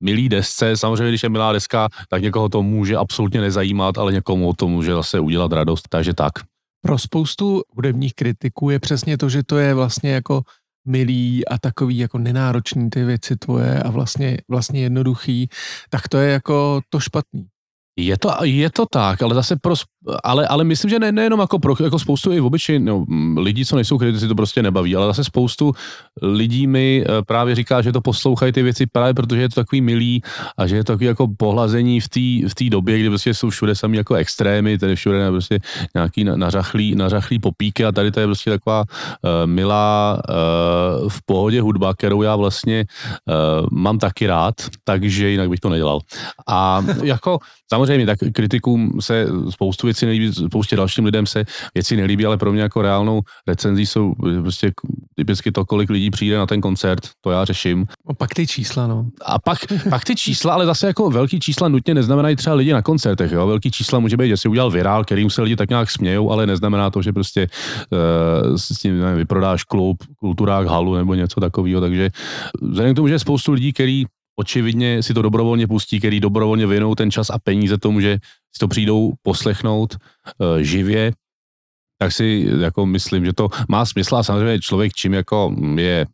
[0.02, 0.76] milý desce.
[0.76, 4.92] Samozřejmě, když je milá deska, tak někoho to může absolutně nezajímat, ale někomu to může
[4.92, 5.88] zase udělat radost.
[5.88, 6.32] Takže tak.
[6.82, 10.42] Pro spoustu hudebních kritiků je přesně to, že to je vlastně jako
[10.86, 15.48] milý a takový jako nenáročný ty věci tvoje a vlastně, vlastně jednoduchý,
[15.90, 17.46] tak to je jako to špatný.
[17.98, 19.74] Je to, je to tak, ale zase pro,
[20.24, 23.04] ale, ale myslím, že ne, nejenom jako, pro, jako spoustu i obyčejných no,
[23.36, 25.72] lidí, co nejsou kritici, to prostě nebaví, ale zase spoustu
[26.22, 29.80] lidí mi eh, právě říká, že to poslouchají ty věci právě protože je to takový
[29.80, 30.22] milý
[30.56, 33.74] a že je to takový jako pohlazení v té v době, kdy prostě jsou všude
[33.74, 35.58] sami jako extrémy, tady všude je prostě
[35.94, 41.18] nějaký na- nařachlý, nařachlý popíky a tady to je prostě taková uh, milá uh, v
[41.26, 46.00] pohodě hudba, kterou já vlastně uh, mám taky rád, takže jinak bych to nedělal.
[46.48, 47.38] A jako
[47.68, 52.52] samozřejmě, tak kritikům se spoustu věcí nelíbí, spoustě dalším lidem se věci nelíbí, ale pro
[52.52, 54.72] mě jako reálnou recenzí jsou prostě
[55.14, 57.86] typicky to, kolik lidí přijde na ten koncert, to já řeším.
[58.08, 59.06] A pak ty čísla, no.
[59.24, 59.58] A pak,
[59.90, 63.46] pak ty čísla, ale zase jako velký čísla nutně neznamenají třeba lidi na koncertech, jo.
[63.46, 66.46] Velký čísla může být, že si udělal virál, kterým se lidi tak nějak smějou, ale
[66.46, 67.48] neznamená to, že prostě
[67.90, 72.10] uh, s tím nevím, vyprodáš klub, kulturák, halu nebo něco takového, takže
[72.62, 74.04] vzhledem k tomu, že je spoustu lidí, který
[74.36, 78.18] očividně si to dobrovolně pustí, který dobrovolně věnou ten čas a peníze tomu, že
[78.52, 81.12] si to přijdou poslechnout uh, živě,
[81.98, 86.06] tak si jako myslím, že to má smysl a samozřejmě člověk čím jako je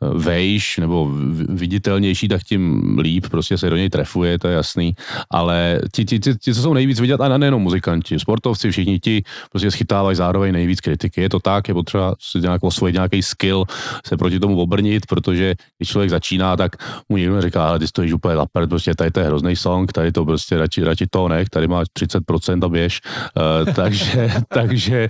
[0.00, 1.10] vejš nebo
[1.48, 4.94] viditelnější, tak tím líp prostě se do něj trefuje, to je jasný,
[5.30, 9.22] ale ti, ti, ti, ti co jsou nejvíc vidět, a nejenom muzikanti, sportovci, všichni ti
[9.50, 11.20] prostě schytávají zároveň nejvíc kritiky.
[11.20, 13.64] Je to tak, je potřeba si nějak osvojit nějaký skill,
[14.06, 16.76] se proti tomu obrnit, protože když člověk začíná, tak
[17.08, 20.12] mu někdo říká, ale ty stojíš úplně za prostě tady to je hrozný song, tady
[20.12, 23.00] to prostě radši, radši to nech, tady máš 30% a běž.
[23.36, 25.08] Uh, takže, takže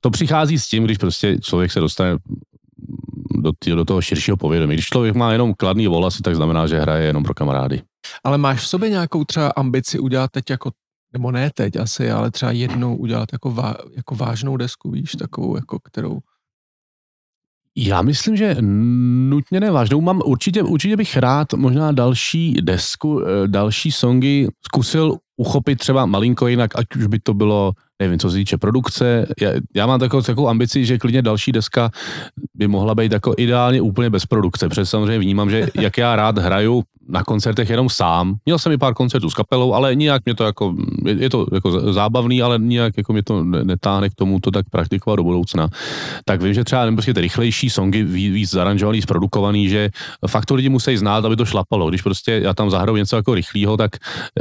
[0.00, 2.16] to přichází s tím, když prostě člověk se dostane
[3.42, 4.74] do, tý, do toho širšího povědomí.
[4.74, 7.82] Když člověk má jenom kladný volasy, tak znamená, že hraje jenom pro kamarády.
[8.24, 10.70] Ale máš v sobě nějakou třeba ambici udělat teď jako,
[11.12, 15.56] nebo ne teď asi, ale třeba jednou udělat jako, vá, jako vážnou desku, víš, takovou,
[15.56, 16.20] jako kterou
[17.76, 18.56] já myslím, že
[19.28, 20.00] nutně nevážnou.
[20.00, 26.48] Mám určitě, určitě bych rád možná další desku, eh, další songy zkusil uchopit třeba malinko
[26.48, 29.26] jinak, ať už by to bylo, nevím, co se týče produkce.
[29.40, 31.90] Já, já mám takovou, takovou ambici, že klidně další deska
[32.54, 36.38] by mohla být jako ideálně úplně bez produkce, protože samozřejmě vnímám, že jak já rád
[36.38, 38.34] hraju na koncertech jenom sám.
[38.46, 41.46] Měl jsem i pár koncertů s kapelou, ale nijak mě to jako, je, je to
[41.54, 45.68] jako zábavný, ale nijak jako mě to netáhne k tomu to tak praktikovat do budoucna.
[46.24, 49.90] Tak vím, že třeba prostě ty rychlejší songy víc zaranžovaný, zprodukovaný, že
[50.26, 51.88] fakt to lidi musí znát, aby to šlapalo.
[51.88, 53.96] Když prostě já tam zahraju něco jako rychlého, tak,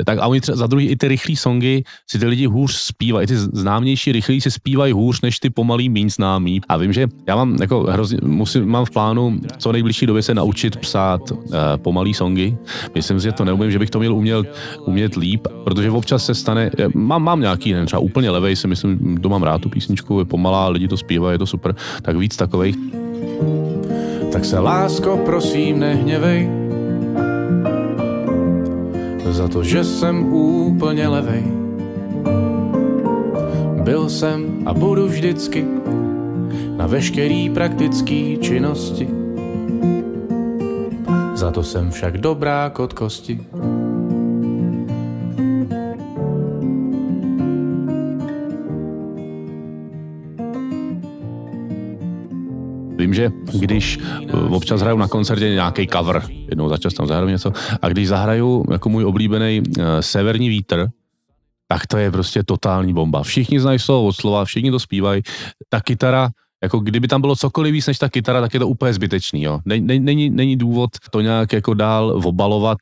[0.05, 3.27] tak a oni třeba za druhý i ty rychlé songy si ty lidi hůř zpívají,
[3.27, 6.61] ty známější rychlí si zpívají hůř než ty pomalý méně známý.
[6.69, 10.33] A vím, že já mám jako hrozně, musím, mám v plánu co nejbližší době se
[10.33, 11.37] naučit psát uh,
[11.77, 12.52] pomalý songy,
[12.95, 14.43] Myslím si, že to neumím, že bych to měl uměl,
[14.85, 19.17] umět líp, protože občas se stane, mám, mám nějaký, nevím, třeba úplně levej, si myslím,
[19.17, 22.37] to mám rád tu písničku, je pomalá, lidi to zpívají, je to super, tak víc
[22.37, 22.75] takových.
[24.31, 26.49] Tak se lásko, prosím, nehněvej,
[29.29, 31.43] za to, že jsem úplně levej.
[33.83, 35.65] Byl jsem a budu vždycky
[36.77, 39.22] na veškerý praktický činnosti
[41.33, 43.39] za to jsem však dobrá kot kosti.
[52.97, 57.29] Vím, že když eh, občas hraju na koncertě nějaký cover, jednou za čas tam zahraju
[57.29, 60.87] něco, a když zahraju jako můj oblíbený uh, Severní vítr,
[61.67, 63.23] tak to je prostě totální bomba.
[63.23, 65.21] Všichni znají slovo od slova, všichni to zpívají.
[65.69, 66.29] Ta kytara
[66.63, 69.59] jako kdyby tam bylo cokoliv víc než ta kytara, tak je to úplně zbytečný, jo.
[69.65, 72.77] Není, není, není důvod to nějak jako dál obalovat,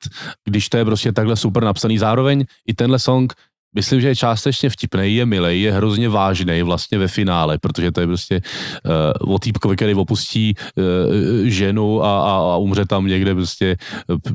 [0.46, 1.98] když to je prostě takhle super napsaný.
[1.98, 3.34] Zároveň i tenhle song
[3.76, 8.02] myslím, že je částečně vtipný, je milej, je hrozně vážný vlastně ve finále, protože to
[8.02, 8.42] je prostě
[9.26, 10.84] uh, o týpkovi, který opustí uh,
[11.44, 13.78] ženu a, a, a umře tam někde prostě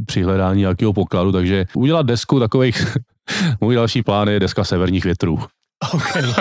[0.07, 2.97] při hledání nějakého pokladu, takže udělat desku takových,
[3.61, 5.39] můj další plán je deska severních větrů.
[5.95, 6.23] Okay.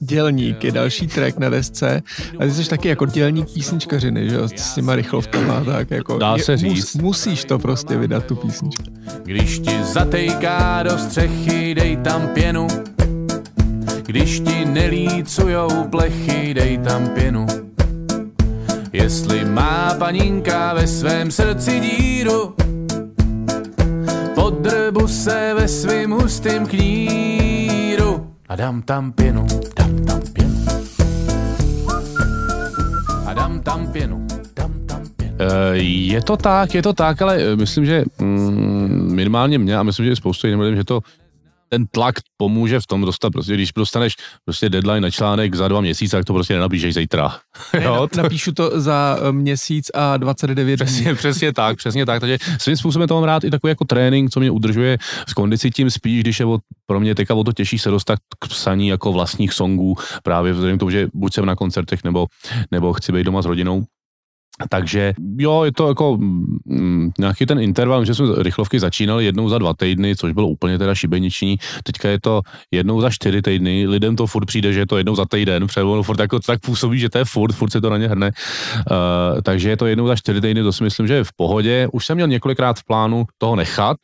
[0.00, 2.02] Dělník je další track na desce
[2.40, 6.38] a ty jsi taky jako dělník písničkařiny, že jo, s těma rychlovkama, tak jako Dá
[6.38, 6.94] se říct.
[6.94, 8.82] Mus, musíš to prostě vydat, tu písničku.
[9.24, 12.66] Když ti zatejká do střechy, dej tam pěnu,
[14.02, 17.46] když ti nelícujou plechy, dej tam pěnu.
[18.92, 22.54] Jestli má paninka ve svém srdci díru,
[24.46, 30.64] Podrbu se ve svým hustým kníru a dám tam pěnu, dám tam pěnu.
[33.26, 35.34] A dám tam pěnu, dám tam pěnu.
[35.38, 40.06] Eh, je to tak, je to tak, ale myslím, že mm, minimálně mě a myslím,
[40.06, 41.00] že spoustu jiným lidem, že to
[41.68, 44.12] ten tlak pomůže v tom dostat, prostě, když dostaneš
[44.44, 47.36] prostě deadline na článek za dva měsíce, tak to prostě nenapíšeš zítra.
[47.74, 48.08] Ne, jo?
[48.16, 51.14] Napíšu to za eh, měsíc a 29 přesně, dní.
[51.14, 52.20] Přesně tak, přesně tak.
[52.20, 54.98] Takže svým způsobem to mám rád i takový jako trénink, co mě udržuje
[55.28, 58.18] v kondici tím spíš, když je o, pro mě teďka o to těžší se dostat
[58.38, 62.26] k psaní jako vlastních songů, právě vzhledem k tomu, že buď jsem na koncertech, nebo,
[62.70, 63.84] nebo chci být doma s rodinou,
[64.68, 69.58] takže jo, je to jako mm, nějaký ten interval, že jsme rychlovky začínali jednou za
[69.58, 71.56] dva týdny, což bylo úplně teda šibeniční.
[71.82, 72.40] Teďka je to
[72.70, 76.02] jednou za čtyři týdny, lidem to furt přijde, že je to jednou za týden, protože
[76.02, 78.30] furt jako tak působí, že to je furt, furt se to na ně hrne.
[78.90, 81.88] Uh, takže je to jednou za čtyři týdny, to si myslím, že je v pohodě.
[81.92, 83.96] Už jsem měl několikrát v plánu toho nechat,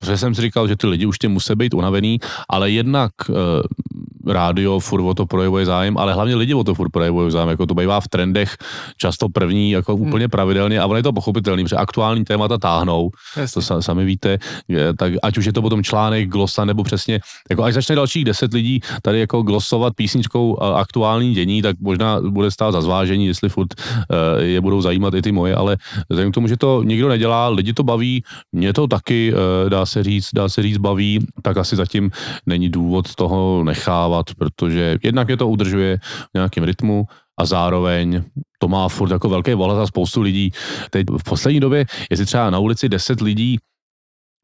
[0.00, 3.36] protože jsem si říkal, že ty lidi už tě musí být unavený, ale jednak uh,
[4.30, 7.66] rádio furt o to projevuje zájem, ale hlavně lidi o to furt projevují zájem, jako
[7.66, 8.56] to bývá v trendech
[8.96, 10.08] často první, jako hmm.
[10.08, 13.54] úplně pravidelně a ono je to pochopitelný, protože aktuální témata táhnou, Jasně.
[13.54, 14.38] to sa, sami víte,
[14.68, 18.24] je, tak ať už je to potom článek, glosa nebo přesně, jako až začne dalších
[18.24, 23.48] deset lidí tady jako glosovat písničkou aktuální dění, tak možná bude stát za zvážení, jestli
[23.48, 25.76] furt uh, je budou zajímat i ty moje, ale
[26.08, 29.86] vzhledem k tomu, že to nikdo nedělá, lidi to baví, mě to taky, uh, dá
[29.86, 32.10] se říct, dá se říct baví, tak asi zatím
[32.46, 37.04] není důvod toho nechávat, protože jednak je to udržuje v nějakém rytmu
[37.40, 38.22] a zároveň
[38.58, 40.50] to má furt jako velký volat a spoustu lidí.
[40.90, 43.58] Teď v poslední době, jestli třeba na ulici 10 lidí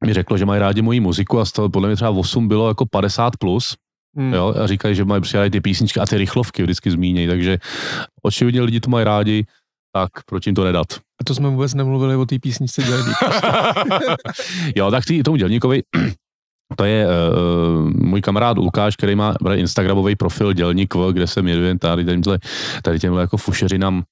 [0.05, 2.69] mi řeklo, že mají rádi moji muziku a z toho podle mě třeba 8 bylo
[2.69, 3.75] jako 50 plus,
[4.17, 4.35] Hmm.
[4.35, 7.59] Jo, a říkají, že mají prostě ty písničky a ty rychlovky vždycky zmínějí, takže
[8.23, 9.47] očividně lidi to mají rádi,
[9.93, 10.87] tak proč jim to nedat?
[11.21, 13.17] A to jsme vůbec nemluvili o té písničce Dělník.
[14.77, 15.83] jo, tak tý, tomu Dělníkovi
[16.77, 21.79] to je uh, můj kamarád Lukáš, který má Instagramový profil Dělník V, kde se věnuje
[21.79, 22.39] tady těmhle,
[22.83, 24.03] tady těmhle jako fušerinám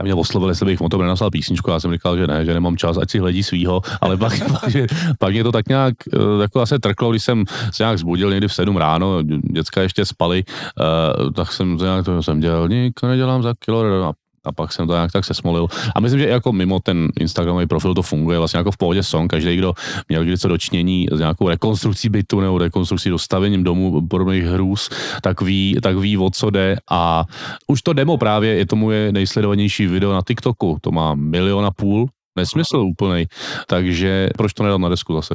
[0.00, 2.54] já mě oslovil, jestli bych mu to napsal písničku, já jsem říkal, že ne, že
[2.54, 4.72] nemám čas, ať si hledí svýho, ale pak, pak,
[5.18, 5.94] pak mě to tak nějak
[6.40, 10.44] jako zase trklo, když jsem se nějak zbudil někdy v 7 ráno, děcka ještě spali,
[10.44, 14.12] uh, tak jsem to nějak, to jsem dělník, nedělám za kilo a
[14.44, 15.66] a pak jsem to nějak tak sesmolil.
[15.94, 19.30] A myslím, že jako mimo ten Instagramový profil to funguje vlastně jako v pohodě song.
[19.30, 19.74] Každý, kdo
[20.08, 24.90] měl něco dočnění s nějakou rekonstrukcí bytu nebo rekonstrukcí dostavením domu podobných hrůz,
[25.22, 26.76] tak ví, tak ví, o co jde.
[26.90, 27.24] A
[27.66, 30.78] už to demo právě je tomu je nejsledovanější video na TikToku.
[30.80, 32.08] To má milion a půl.
[32.38, 33.26] Nesmysl úplný.
[33.66, 35.34] Takže proč to nedal na desku zase?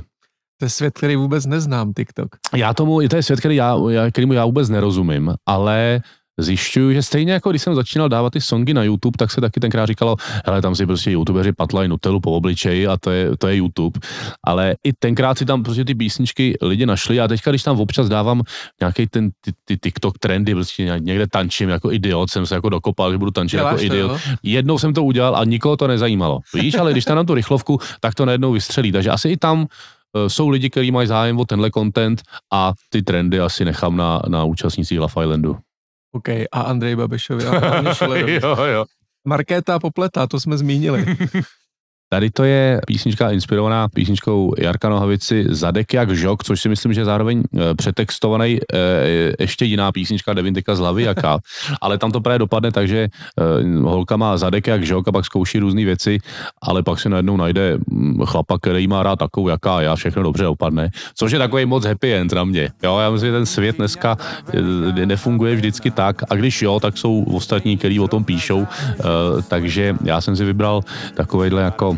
[0.60, 2.28] To je svět, který vůbec neznám, TikTok.
[2.56, 3.78] Já tomu, to je svět, který já,
[4.12, 6.02] kterýmu já vůbec nerozumím, ale
[6.38, 9.60] zjišťuju, že stejně jako když jsem začínal dávat ty songy na YouTube, tak se taky
[9.60, 13.48] tenkrát říkalo, hele, tam si prostě youtubeři patlají Nutellu po obličeji a to je, to
[13.48, 14.00] je YouTube.
[14.44, 18.10] Ale i tenkrát si tam prostě ty písničky lidi našli a teďka, když tam občas
[18.10, 18.42] dávám
[18.82, 23.12] nějaký ten ty, ty TikTok trendy, prostě někde tančím jako idiot, jsem se jako dokopal,
[23.12, 24.12] že budu tančit Děláš jako idiot.
[24.12, 26.40] To, Jednou jsem to udělal a nikoho to nezajímalo.
[26.54, 28.92] Víš, ale když tam na tu rychlovku, tak to najednou vystřelí.
[28.92, 29.66] Takže asi i tam uh,
[30.28, 32.22] jsou lidi, kteří mají zájem o tenhle content
[32.54, 35.58] a ty trendy asi nechám na, na účastnících Love Islandu.
[36.12, 37.82] OK, a Andrej Babišovi a
[38.44, 38.86] jo, jo.
[39.28, 41.06] Markéta Popleta, to jsme zmínili.
[42.10, 47.06] Tady to je písnička inspirovaná písničkou Jarka Nohavici Zadek jak žok, což si myslím, že
[47.06, 48.78] zároveň e, přetextovaný e,
[49.40, 51.40] ještě jiná písnička Devintika z hlavy jaká,
[51.82, 53.10] ale tam to právě dopadne tak, že e,
[53.82, 56.18] holka má zadek jak žok a pak zkouší různé věci,
[56.62, 60.44] ale pak se najednou najde mm, chlapa, který má rád takovou jaká já, všechno dobře
[60.44, 62.70] dopadne, což je takový moc happy end na mě.
[62.84, 64.18] Jo, já myslím, že ten svět dneska
[65.06, 68.68] nefunguje vždycky tak a když jo, tak jsou ostatní, kteří o tom píšou,
[69.48, 70.82] takže já jsem si vybral
[71.16, 71.97] takovýhle jako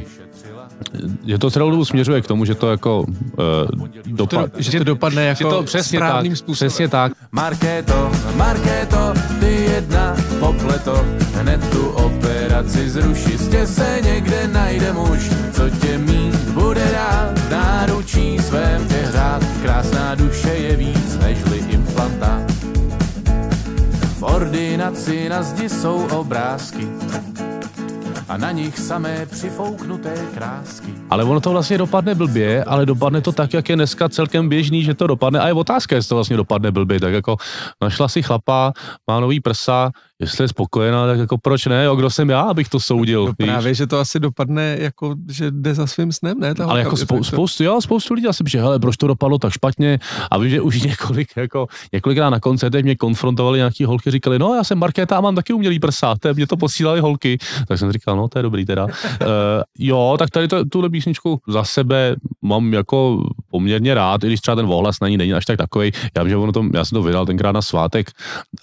[1.25, 4.83] že to celou dobu směřuje k tomu, že to jako uh, dopad, že, že to
[4.83, 6.69] dopadne jako že to přesně správným tak, způsobem.
[6.69, 7.11] Přesně tak.
[7.31, 15.69] Markéto, Markéto, ty jedna popleto, hned tu operaci zruši, jistě se někde najde muž, co
[15.69, 22.51] tě mít bude rád, v náručí svém tě hřát, krásná duše je víc nežli implantát.
[24.19, 26.87] V ordinaci na zdi jsou obrázky,
[28.29, 30.93] a na nich samé přifouknuté krásky.
[31.09, 34.83] Ale ono to vlastně dopadne blbě, ale dopadne to tak, jak je dneska celkem běžný,
[34.83, 35.39] že to dopadne.
[35.39, 36.99] A je otázka, jestli to vlastně dopadne blbě.
[36.99, 37.37] Tak jako
[37.81, 38.73] našla si chlapa,
[39.07, 42.69] má nový prsa, jestli je spokojená, tak jako proč ne, jo, kdo jsem já, abych
[42.69, 43.25] to soudil.
[43.25, 46.55] No právě, že to asi dopadne jako, že jde za svým snem, ne?
[46.55, 49.53] Ta Ale jako spou- spoustu, jo, spoustu lidí asi že hele, proč to dopadlo tak
[49.53, 49.99] špatně
[50.31, 54.55] a vím, že už několik, jako, několikrát na koncertech mě konfrontovali nějaký holky, říkali, no
[54.55, 57.37] já jsem Markéta a mám taky umělý prsa, to mě to posílali holky,
[57.67, 58.85] tak jsem říkal, no to je dobrý teda.
[58.85, 58.91] uh,
[59.79, 64.55] jo, tak tady to, tuhle písničku za sebe mám jako poměrně rád, i když třeba
[64.55, 65.91] ten ohlas na ní není až tak takový.
[66.17, 68.11] Já vím, že ono to, já jsem to vydal tenkrát na svátek,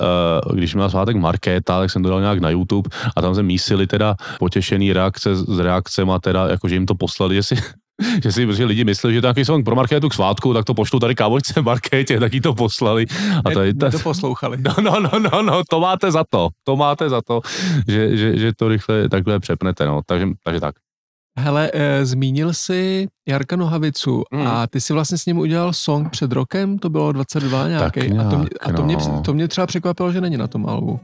[0.00, 3.34] uh, když měl svátek Mark Markéta, tak jsem to dal nějak na YouTube a tam
[3.34, 7.56] se mísili teda potěšený reakce s reakcema teda, jako že jim to poslali, že si,
[8.22, 10.74] že si prostě lidi mysleli, že to nějaký song pro Markétu k svátku, tak to
[10.74, 13.06] pošlu tady kámočce Markétě, tak jí to poslali.
[13.44, 14.58] A tady, ta, to poslouchali.
[14.60, 17.40] No, no, no, no, no, to máte za to, to máte za to,
[17.88, 20.74] že, že, že to rychle takhle přepnete, no, takže, takže tak.
[21.38, 24.46] Hele, e, zmínil jsi Jarka Nohavicu hmm.
[24.46, 28.00] a ty si vlastně s ním udělal song před rokem, to bylo 22 nějaký.
[28.00, 28.84] nějak, a to mě, a to, no.
[28.84, 31.00] mě, to mě třeba překvapilo, že není na tom albu.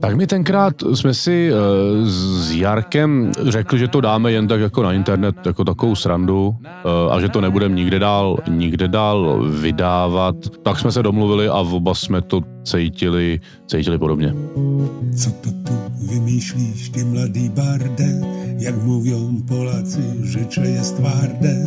[0.00, 4.82] Tak mi tenkrát jsme si uh, s Jarkem řekli, že to dáme jen tak jako
[4.82, 10.36] na internet, jako takovou srandu uh, a že to nebudeme nikde dál, nikde dál vydávat.
[10.62, 14.34] Tak jsme se domluvili a oba jsme to cítili, cítili podobně.
[15.16, 15.72] Co to tu
[16.10, 18.20] vymýšlíš, ty mladý barde?
[18.58, 19.14] Jak mluví
[19.48, 21.64] Poláci, řeče je stvárde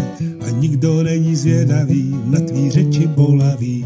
[0.47, 3.85] a nikdo není zvědavý na tvý řeči bolaví.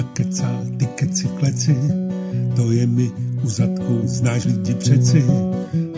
[0.00, 1.76] A kecá ty keci kleci.
[2.56, 3.10] To je mi
[3.44, 5.24] u zadku, znáš lidi přeci.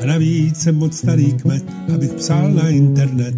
[0.02, 3.34] A navíc jsem moc starý kmet, abych psal na internet.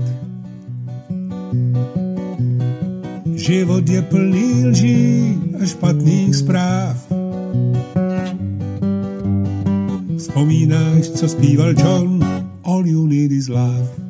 [3.34, 7.06] Život je plný lží a špatných zpráv.
[10.18, 12.24] Vzpomínáš, co zpíval John?
[12.64, 14.05] All you need is love.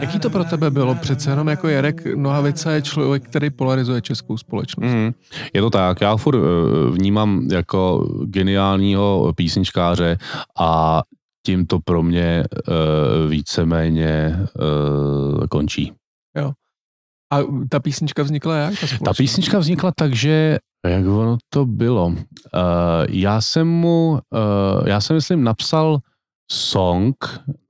[0.00, 0.94] Jaký to pro tebe bylo?
[0.94, 4.92] Přece jenom jako Jarek Nohavica je člověk, který polarizuje českou společnost.
[4.92, 5.12] Mm,
[5.52, 10.18] je to tak, já furt eh, vnímám jako geniálního písničkáře
[10.58, 11.02] a
[11.46, 15.92] tím to pro mě uh, víceméně uh, končí.
[17.32, 17.38] A
[17.68, 18.74] ta písnička vznikla jak?
[18.80, 22.06] Ta, Ta písnička vznikla tak, že jak ono to bylo?
[22.06, 22.14] Uh,
[23.08, 25.98] já jsem mu, uh, já jsem myslím napsal
[26.52, 27.14] song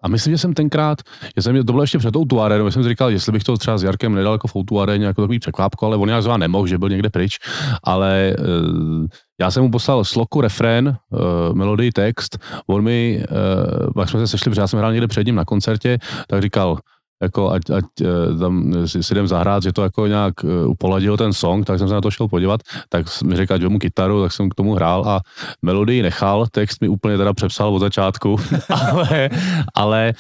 [0.02, 0.98] a myslím, že jsem tenkrát,
[1.36, 3.56] že jsem, to bylo ještě před tou Tuarenou, já jsem si říkal, jestli bych to
[3.56, 6.66] třeba s Jarkem nedal jako v Tuareně, jako takový překvápko, ale on nějak zrovna nemohl,
[6.66, 7.38] že byl někde pryč,
[7.84, 9.06] ale uh,
[9.40, 14.26] já jsem mu poslal sloku, refrén, uh, melodii, text, on mi, uh, pak jsme se
[14.26, 16.78] sešli, protože já jsem hrál někde před ním na koncertě, tak říkal,
[17.22, 21.16] jako ať, ať eh, tam si, si jdem zahrát, že to jako nějak uh, poladil
[21.16, 24.22] ten song, tak jsem se na to šel podívat, tak mi řekl, ať mu kytaru,
[24.22, 25.20] tak jsem k tomu hrál a
[25.62, 28.36] melodii nechal, text mi úplně teda přepsal od začátku,
[28.68, 29.30] ale,
[29.74, 30.12] ale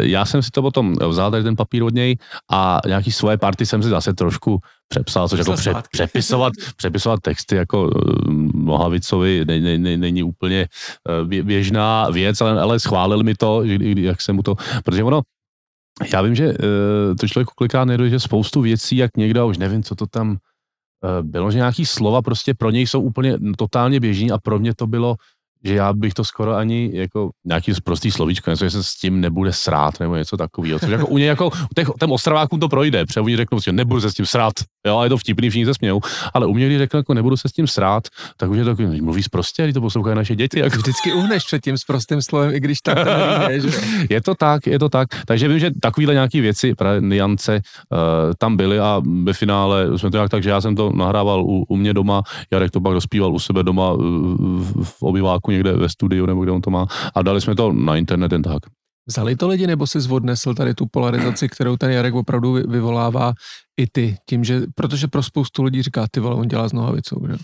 [0.00, 2.16] já jsem si to potom vzal tady ten papír od něj
[2.52, 7.56] a nějaký svoje party jsem si zase trošku přepsal, což jako pře, přepisovat, přepisovat texty
[7.56, 7.90] jako
[8.54, 10.66] Nohavicovi ne, ne, ne, není úplně
[11.22, 15.22] bě- běžná věc, ale, ale schválil mi to, že, jak jsem mu to, protože ono,
[16.12, 16.54] já vím, že uh,
[17.20, 20.36] to člověk kolikrát nejde, že spoustu věcí, jak někdo, už nevím, co to tam uh,
[21.22, 24.86] bylo, že nějaký slova prostě pro něj jsou úplně totálně běžní a pro mě to
[24.86, 25.16] bylo,
[25.64, 29.20] že já bych to skoro ani jako nějaký prostý slovíčko, něco, že se s tím
[29.20, 30.78] nebude srát nebo něco takového.
[30.78, 33.72] Což jako u něj jako, u těch, těm Ostravákům to projde, protože oni řeknou, že
[33.72, 34.52] nebudu se s tím srát,
[34.86, 36.00] jo, a je to vtipný, všichni se smějou,
[36.34, 38.70] ale u mě, když řeknu, jako nebudu se s tím srát, tak už je to
[38.70, 40.58] takový, mluví prostě, když to poslouchají naše děti.
[40.58, 40.76] Jako.
[40.76, 43.68] Vždycky uhneš před tím s prostým slovem, i když tam ten je, že?
[44.10, 45.08] Je to tak, je to tak.
[45.26, 47.60] Takže vím, že takovýhle nějaký věci, právě niance
[47.92, 47.98] uh,
[48.38, 51.64] tam byly a ve finále jsme to nějak tak, že já jsem to nahrával u,
[51.68, 55.72] u mě doma, Jarek to pak dospíval u sebe doma uh, v, v obyváku někde
[55.72, 58.62] ve studiu nebo kde on to má a dali jsme to na internet jen tak.
[59.08, 63.32] Vzali to lidi, nebo si zvodnesl tady tu polarizaci, kterou ten Jarek opravdu vy- vyvolává
[63.80, 67.26] i ty, tím, že, protože pro spoustu lidí říká, ty vole, on dělá s nohavicou,
[67.26, 67.36] že?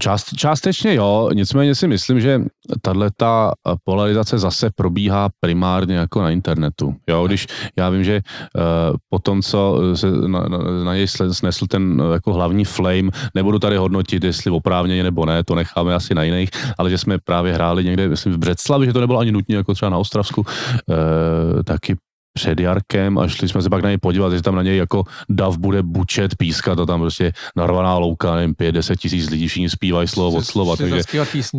[0.00, 2.40] Část, částečně jo, nicméně si myslím, že
[2.82, 3.52] tahle ta
[3.84, 6.94] polarizace zase probíhá primárně jako na internetu.
[7.08, 11.66] Jo, když já vím, že uh, po tom, co se na, na, na něj snesl
[11.66, 16.14] ten uh, jako hlavní flame, nebudu tady hodnotit, jestli oprávněně nebo ne, to necháme asi
[16.14, 19.32] na jiných, ale že jsme právě hráli někde, myslím v Břeclavi, že to nebylo ani
[19.32, 21.96] nutně jako třeba na Ostravsku, uh, taky
[22.34, 25.04] před Jarkem a šli jsme se pak na něj podívat, že tam na něj jako
[25.28, 29.70] dav bude bučet, pískat a tam prostě narvaná louka, nevím, pět, deset tisíc lidí, všichni
[29.70, 31.02] zpívají slovo od slova, takže.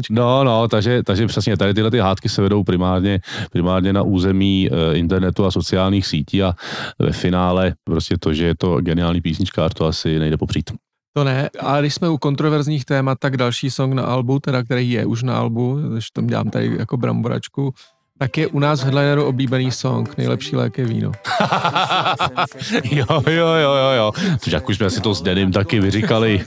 [0.10, 3.20] No, no, takže, takže přesně tady tyhle ty hádky se vedou primárně,
[3.52, 6.54] primárně na území e, internetu a sociálních sítí a
[7.00, 10.72] ve finále prostě to, že je to geniální písničkář, to asi nejde popřít.
[11.16, 14.92] To ne, a když jsme u kontroverzních témat, tak další song na albu, teda který
[14.92, 17.74] je už na albu, když tam dělám tady jako bramboračku,
[18.20, 21.12] tak je u nás v Headlineru oblíbený song, nejlepší lék je víno.
[22.84, 24.12] jo, jo, jo, jo, jo.
[24.40, 26.46] Což jak už jsme si to s Denim taky vyříkali.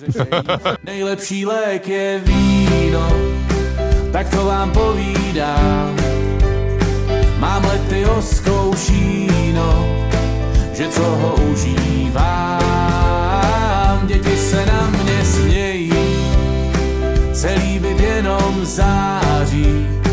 [0.85, 3.13] Nejlepší lék je víno,
[4.13, 5.97] tak to vám povídám.
[7.39, 9.97] Mám lety zkoušíno,
[10.73, 12.67] že co ho užívám.
[14.07, 15.93] Děti se na mě smějí,
[17.33, 20.06] celý byt jenom září.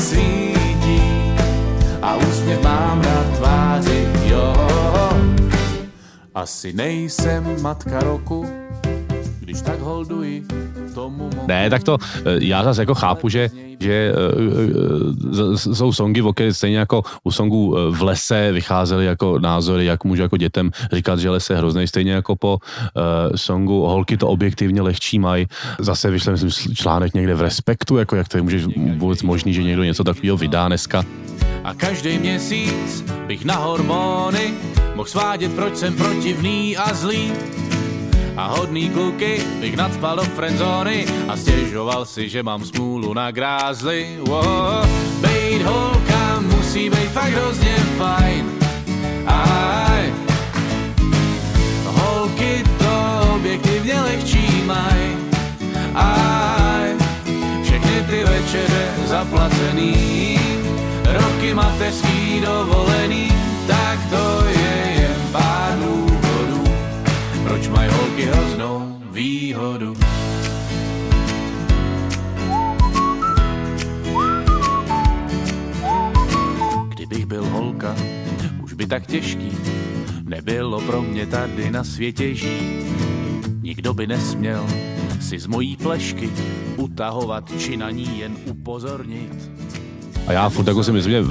[0.00, 1.02] Svítí
[2.02, 4.68] a úsměv mám na tváři, jo.
[6.34, 8.46] Asi nejsem matka roku,
[9.40, 10.44] když tak holduji.
[11.46, 14.12] Ne, tak to eh, já zase jako chápu, že, že
[15.30, 19.84] uh, uh, jsou songy, o které stejně jako u songů v lese vycházely jako názory,
[19.84, 22.58] jak můžu jako dětem říkat, že les je hrozný, stejně jako po
[23.34, 25.46] songu Holky to objektivně lehčí mají.
[25.78, 29.62] Zase vyšel myslím článek někde v Respektu, jako jak to je může vůbec možný, že
[29.62, 31.04] někdo něco takového vydá dneska.
[31.64, 34.54] A každý měsíc bych na hormony
[34.94, 37.32] mohl svádět, proč jsem protivný a zlý.
[38.38, 44.18] A hodný kluky bych nadspal do friendzóny a stěžoval si, že mám smůlu na grázli.
[44.20, 44.86] Wow.
[45.20, 48.46] Bejt holka musí být fakt hrozně fajn.
[49.26, 50.12] Aj.
[51.84, 55.16] Holky to objektivně lehčí maj.
[55.94, 56.94] Aj.
[57.62, 60.38] Všechny ty večery večeře zaplacený,
[61.04, 63.32] roky mateřský dovolený,
[63.66, 66.64] tak to je jen pár důvodů,
[67.44, 69.94] proč mají hroznou výhodu.
[76.88, 77.96] Kdybych byl holka,
[78.62, 79.52] už by tak těžký
[80.28, 82.86] nebylo pro mě tady na světě žít.
[83.62, 84.66] Nikdo by nesměl
[85.20, 86.30] si z mojí plešky
[86.76, 89.50] utahovat či na ní jen upozornit.
[90.26, 91.22] A já furt jako si myslím, že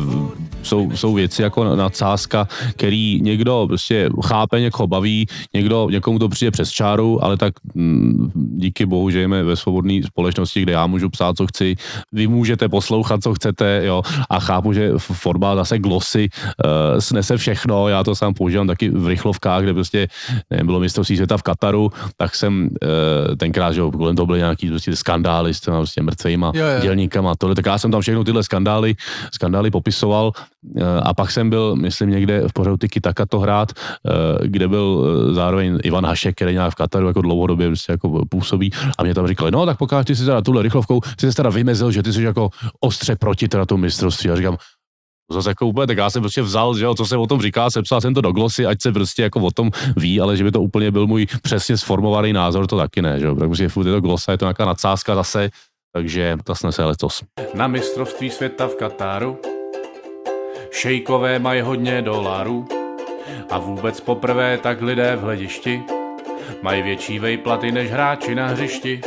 [0.68, 6.52] jsou, jsou věci jako nadsázka, který někdo prostě chápe, někoho baví, někdo, někomu to přijde
[6.52, 11.10] přes čáru, ale tak mm, díky bohu, že jsme ve svobodné společnosti, kde já můžu
[11.10, 11.76] psát, co chci,
[12.12, 17.88] vy můžete poslouchat, co chcete, jo, a chápu, že forma zase glosy uh, snese všechno,
[17.88, 20.08] já to sám používám taky v rychlovkách, kde prostě
[20.50, 24.40] nevím, bylo mistrovství světa v Kataru, tak jsem uh, tenkrát, že jo, kolem toho byly
[24.40, 26.82] nějaký prostě skandály s těma prostě mrtvýma Jo, jo.
[26.82, 28.96] dělníkama, tohle, tak já jsem tam všechno tyhle skandály,
[29.34, 30.32] skandály popisoval
[31.04, 35.06] a pak jsem byl, myslím, někde v pořadu Tiki Taka to hrát, eh, kde byl
[35.06, 39.14] eh, zároveň Ivan Hašek, který nějak v Kataru jako dlouhodobě prostě jako působí a mě
[39.14, 42.04] tam říkali, no tak pokud ty si teda tuhle rychlovkou, ty jsi teda vymezil, že
[42.04, 42.50] ty jsi jako
[42.80, 44.30] ostře proti teda tomu mistrovství.
[44.30, 44.58] A říkám,
[45.32, 47.70] zase jako úplně, tak já jsem prostě vzal, že jo, co se o tom říká,
[47.70, 50.52] sepsal jsem to do glosy, ať se prostě jako o tom ví, ale že by
[50.52, 53.94] to úplně byl můj přesně sformovaný názor, to taky ne, že jo, protože furt je
[53.94, 55.50] to glosa, je to nějaká nadsázka zase,
[55.94, 57.24] takže to snese letos.
[57.54, 59.40] Na mistrovství světa v Kataru
[60.72, 62.68] šejkové mají hodně dolarů
[63.50, 65.84] a vůbec poprvé tak lidé v hledišti
[66.62, 69.02] mají větší vejplaty než hráči na hřišti.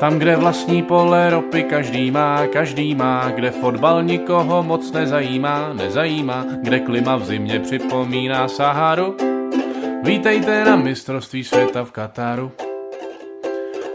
[0.00, 6.46] Tam, kde vlastní pole ropy každý má, každý má, kde fotbal nikoho moc nezajímá, nezajímá,
[6.62, 9.16] kde klima v zimě připomíná Saharu.
[10.02, 12.52] Vítejte na mistrovství světa v Kataru.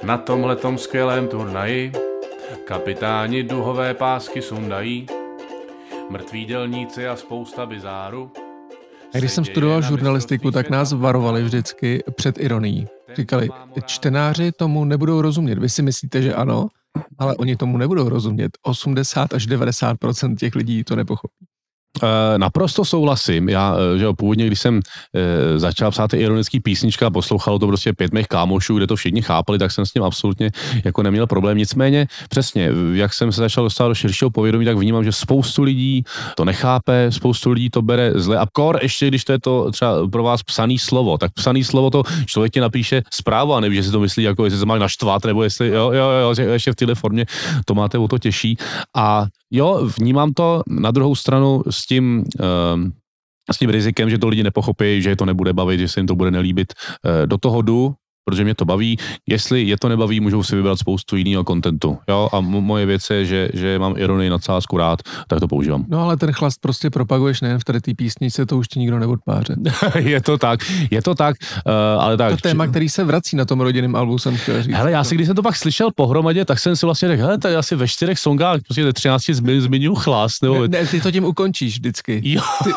[0.03, 1.91] Na tomhletom skvělém turnaji
[2.65, 5.07] kapitáni duhové pásky sundají,
[6.09, 8.31] mrtví dělníci a spousta bizáru.
[9.13, 12.87] A když jsem studoval žurnalistiku, tak nás varovali vždycky před ironií.
[13.15, 13.49] Říkali,
[13.85, 15.59] čtenáři tomu nebudou rozumět.
[15.59, 16.67] Vy si myslíte, že ano,
[17.17, 18.57] ale oni tomu nebudou rozumět.
[18.61, 19.97] 80 až 90
[20.39, 21.44] těch lidí to nepochopí.
[22.03, 23.49] E, naprosto souhlasím.
[23.49, 24.79] Já, e, že jo, původně, když jsem
[25.13, 29.21] e, začal psát ty ironický písnička, poslouchalo to prostě pět mých kámošů, kde to všichni
[29.21, 30.51] chápali, tak jsem s tím absolutně
[30.83, 31.57] jako neměl problém.
[31.57, 36.03] Nicméně, přesně, jak jsem se začal dostat do širšího povědomí, tak vnímám, že spoustu lidí
[36.35, 38.37] to nechápe, spoustu lidí to bere zle.
[38.37, 41.89] A kor, ještě když to je to třeba pro vás psaný slovo, tak psaný slovo
[41.89, 44.77] to člověk ti napíše zprávu a neví, že si to myslí, jako jestli se má
[44.77, 47.25] naštvat, nebo jestli, jo, jo, jo, ještě v téhle formě
[47.65, 48.57] to máte o to těžší.
[48.95, 49.25] A
[49.55, 52.23] jo, vnímám to na druhou stranu s tím,
[52.73, 52.93] um,
[53.51, 56.07] s tím rizikem, že to lidi nepochopí, že je to nebude bavit, že se jim
[56.07, 56.73] to bude nelíbit.
[56.73, 57.93] E, do toho jdu,
[58.25, 58.97] protože mě to baví.
[59.29, 61.97] Jestli je to nebaví, můžou si vybrat spoustu jiného kontentu.
[62.09, 62.29] Jo?
[62.33, 65.85] A m- moje věc je, že, že mám ironii na cásku rád, tak to používám.
[65.87, 68.99] No ale ten chlast prostě propaguješ nejen v tady té písničce, to už ti nikdo
[68.99, 69.55] neodpáře.
[69.99, 70.59] je to tak,
[70.91, 72.31] je to tak, uh, ale tak.
[72.31, 74.73] To téma, který se vrací na tom rodinném albu, jsem chtěl říct.
[74.75, 77.37] Hele, já si, když jsem to pak slyšel pohromadě, tak jsem si vlastně řekl, hele,
[77.37, 80.61] tak asi ve čtyřech songách, prostě ve 13 zmi- zmiňuji chlast, nebo...
[80.61, 82.21] Ne, ne, ty to tím ukončíš vždycky.
[82.35, 82.69] Jo, Ty,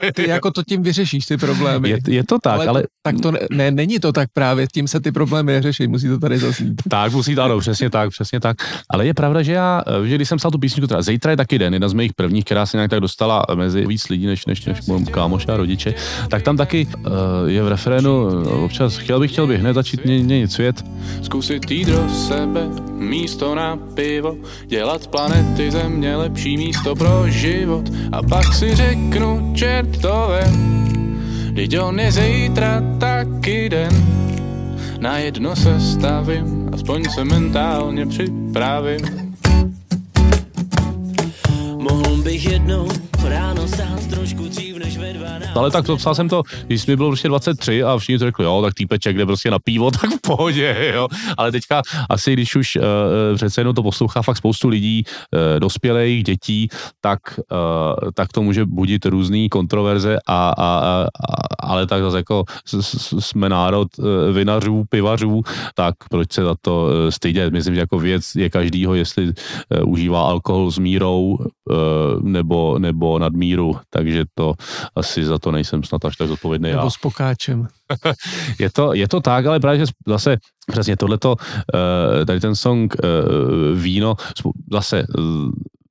[0.00, 1.88] ty, ty jako to tím vyřešíš, ty problémy.
[1.90, 4.66] je, je to tak, ale, ale to, tak to ne, ne, není to tak právě,
[4.72, 6.82] tím se ty problémy neřeší, musí to tady zaznít.
[6.88, 8.56] Tak, musí to, ano, přesně tak, přesně tak.
[8.90, 11.36] Ale je pravda, že já, eh, že když jsem psal tu písničku, teda zítra je
[11.36, 14.46] taky den, jedna z mých prvních, která se nějak tak dostala mezi víc lidí, než,
[14.46, 15.94] než, než můj kámoš a rodiče,
[16.30, 17.02] tak tam taky uh,
[17.46, 20.84] je v refrénu, eh, občas chtěl bych, chtěl bych hned začít mě, měnit svět.
[21.22, 24.36] Zkusit jít do sebe, místo na pivo,
[24.66, 27.90] dělat z planety země lepší místo pro život.
[28.12, 30.74] A pak si řeknu, čert to vem,
[31.54, 34.23] Vždyť on je zítra taky den.
[35.04, 39.34] Na jedno se stavím, aspoň se mentálně připravím.
[41.78, 42.88] Mohl bych jednou
[43.24, 44.73] ráno stát trošku dřív než ve 12.
[45.54, 48.44] Ale tak to psal jsem to, když mi bylo prostě 23 a všichni to řekli,
[48.44, 51.08] jo, tak týpeček jde prostě na pivo, tak v pohodě, jo.
[51.36, 52.82] Ale teďka asi, když už uh,
[53.34, 56.68] přece jenom to poslouchá fakt spoustu lidí, uh, dospělých, dětí,
[57.00, 61.06] tak, uh, tak to může budit různé kontroverze, a, a, a,
[61.60, 62.44] ale tak zase jako
[63.18, 65.42] jsme národ uh, vinařů, pivařů,
[65.74, 67.52] tak proč se za to uh, stydět?
[67.52, 69.32] Myslím, že jako věc je každýho, jestli uh,
[69.92, 74.54] užívá alkohol s mírou uh, nebo, nebo nadmíru, takže to
[74.96, 76.76] asi za to nejsem snad až tak zodpovědný já.
[76.76, 77.68] Nebo s pokáčem.
[78.58, 80.36] Je to, je to tak, ale právě, že zase
[80.70, 81.36] přesně tohleto,
[82.20, 83.08] eh, tady ten song eh,
[83.74, 84.16] Víno,
[84.72, 85.22] zase eh,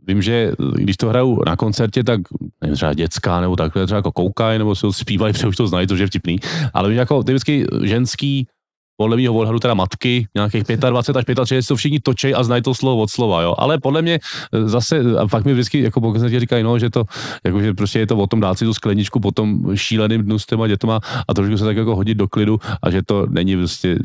[0.07, 2.21] vím, že když to hraju na koncertě, tak
[2.61, 5.67] nevím, třeba dětská nebo takhle, třeba jako koukají, nebo si to zpívají, protože už to
[5.67, 6.39] znají, to je vtipný,
[6.73, 8.47] ale vím, jako typicky ženský
[8.97, 12.73] podle mého odhadu teda matky, nějakých 25 až 35, to všichni točej a znají to
[12.73, 13.55] slovo od slova, jo.
[13.57, 16.89] Ale podle mě eh, zase, a fakt mi vždycky, jako pokud se říkají, no, že
[16.89, 17.03] to,
[17.43, 20.39] jako, že prostě je to o tom dát si tu skleničku po tom šíleným dnu
[20.39, 23.55] s těma dětma a trošku se tak jako hodit do klidu a že to není
[23.57, 23.97] prostě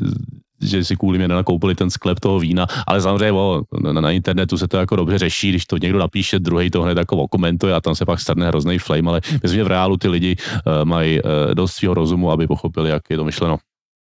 [0.61, 4.57] že si kvůli mě nenakoupili ten sklep toho vína, ale samozřejmě o, na, na, internetu
[4.57, 7.81] se to jako dobře řeší, když to někdo napíše, druhý to hned jako okomentuje a
[7.81, 11.21] tam se pak strne hrozný flame, ale myslím, že v reálu ty lidi uh, mají
[11.21, 13.57] uh, dost svého rozumu, aby pochopili, jak je to myšleno.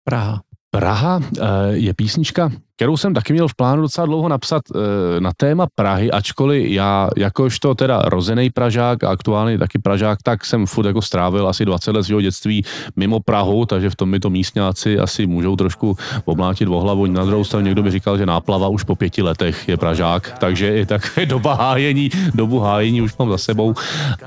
[0.05, 0.52] Praha.
[0.73, 1.43] Praha eh,
[1.73, 6.11] je písnička, kterou jsem taky měl v plánu docela dlouho napsat eh, na téma Prahy,
[6.11, 11.49] ačkoliv já jakožto teda rozený Pražák a aktuálně taky Pražák, tak jsem furt jako strávil
[11.49, 12.65] asi 20 let svého dětství
[12.97, 17.07] mimo Prahu, takže v tom mi to místňáci asi můžou trošku oblátit o hlavu.
[17.07, 20.67] Na druhou stranu někdo by říkal, že náplava už po pěti letech je Pražák, takže
[20.67, 23.75] je tak doba hájení, dobu hájení už mám za sebou.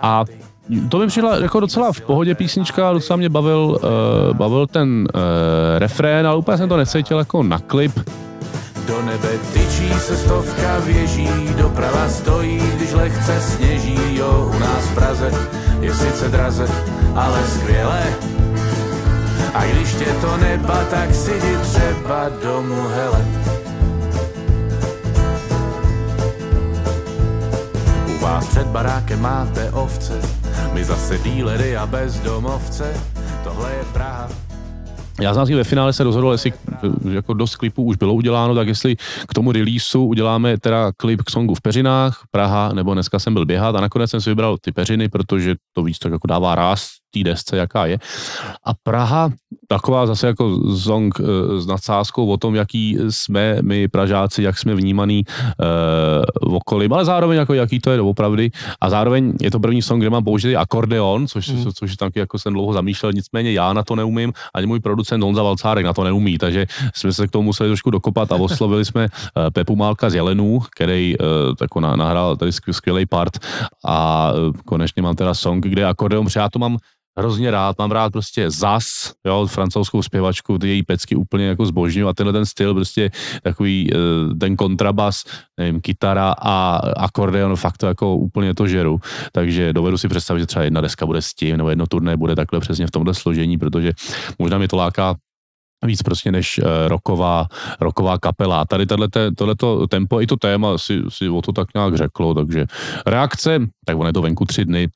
[0.02, 0.26] A
[0.90, 5.22] to mi přišla jako docela v pohodě písnička, docela mě bavil, uh, bavil ten uh,
[5.78, 8.00] refrén, ale úplně jsem to necítil jako na klip.
[8.88, 14.96] Do nebe tyčí se stovka věží, doprava stojí, když lehce sněží, jo, u nás v
[14.96, 15.32] Praze
[15.82, 16.68] je sice draze,
[17.16, 18.04] ale skvělé.
[19.54, 23.26] A když tě to neba, tak si jdi třeba domů, hele.
[28.26, 30.22] Vás před barákem máte ovce,
[30.74, 32.94] my zase dílery a bezdomovce,
[33.44, 34.30] tohle je Praha.
[35.22, 36.54] Já z nás ve finále se rozhodl, jestli
[37.12, 38.96] jako dost klipů už bylo uděláno, tak jestli
[39.28, 43.46] k tomu releaseu uděláme teda klip k songu v Peřinách, Praha, nebo dneska jsem byl
[43.46, 46.88] běhat a nakonec jsem si vybral ty Peřiny, protože to víc tak jako dává ráz
[47.16, 47.98] té desce, jaká je.
[48.64, 49.32] A Praha,
[49.68, 51.24] taková zase jako zong e,
[51.60, 55.24] s nadsázkou o tom, jaký jsme my Pražáci, jak jsme vnímaný e,
[56.50, 58.52] v okolí, ale zároveň jako jaký to je doopravdy.
[58.82, 61.72] A zároveň je to první song, kde mám použitý akordeon, což, mm.
[61.74, 65.24] což je taky jako jsem dlouho zamýšlel, nicméně já na to neumím, ani můj producent
[65.24, 68.86] Honza Valcárek na to neumí, takže jsme se k tomu museli trošku dokopat a oslovili
[68.86, 69.10] jsme e,
[69.52, 71.16] Pepu Málka z Jelenů, který
[71.62, 73.38] jako nahrál tady skvělý part
[73.86, 74.32] a
[74.66, 76.78] konečně mám teda song, kde akordeon, protože já to mám
[77.18, 82.08] hrozně rád, mám rád prostě Zas, jo, francouzskou zpěvačku, ty její pecky úplně jako zbožňuju
[82.08, 83.12] a tenhle ten styl prostě
[83.44, 85.24] takový eh, ten kontrabas,
[85.60, 89.00] nevím, kytara a akordeon, fakt to jako úplně to žeru,
[89.32, 92.36] takže dovedu si představit, že třeba jedna deska bude s tím, nebo jedno turné bude
[92.36, 93.92] takhle přesně v tomhle složení, protože
[94.40, 95.16] možná mi to láká
[95.86, 97.48] víc prostě než uh, roková,
[97.80, 98.66] roková kapela.
[98.66, 98.86] Tady
[99.36, 102.66] tohleto tempo i to téma si, si o to tak nějak řeklo, takže
[103.06, 104.88] reakce, tak on je to venku tři dny,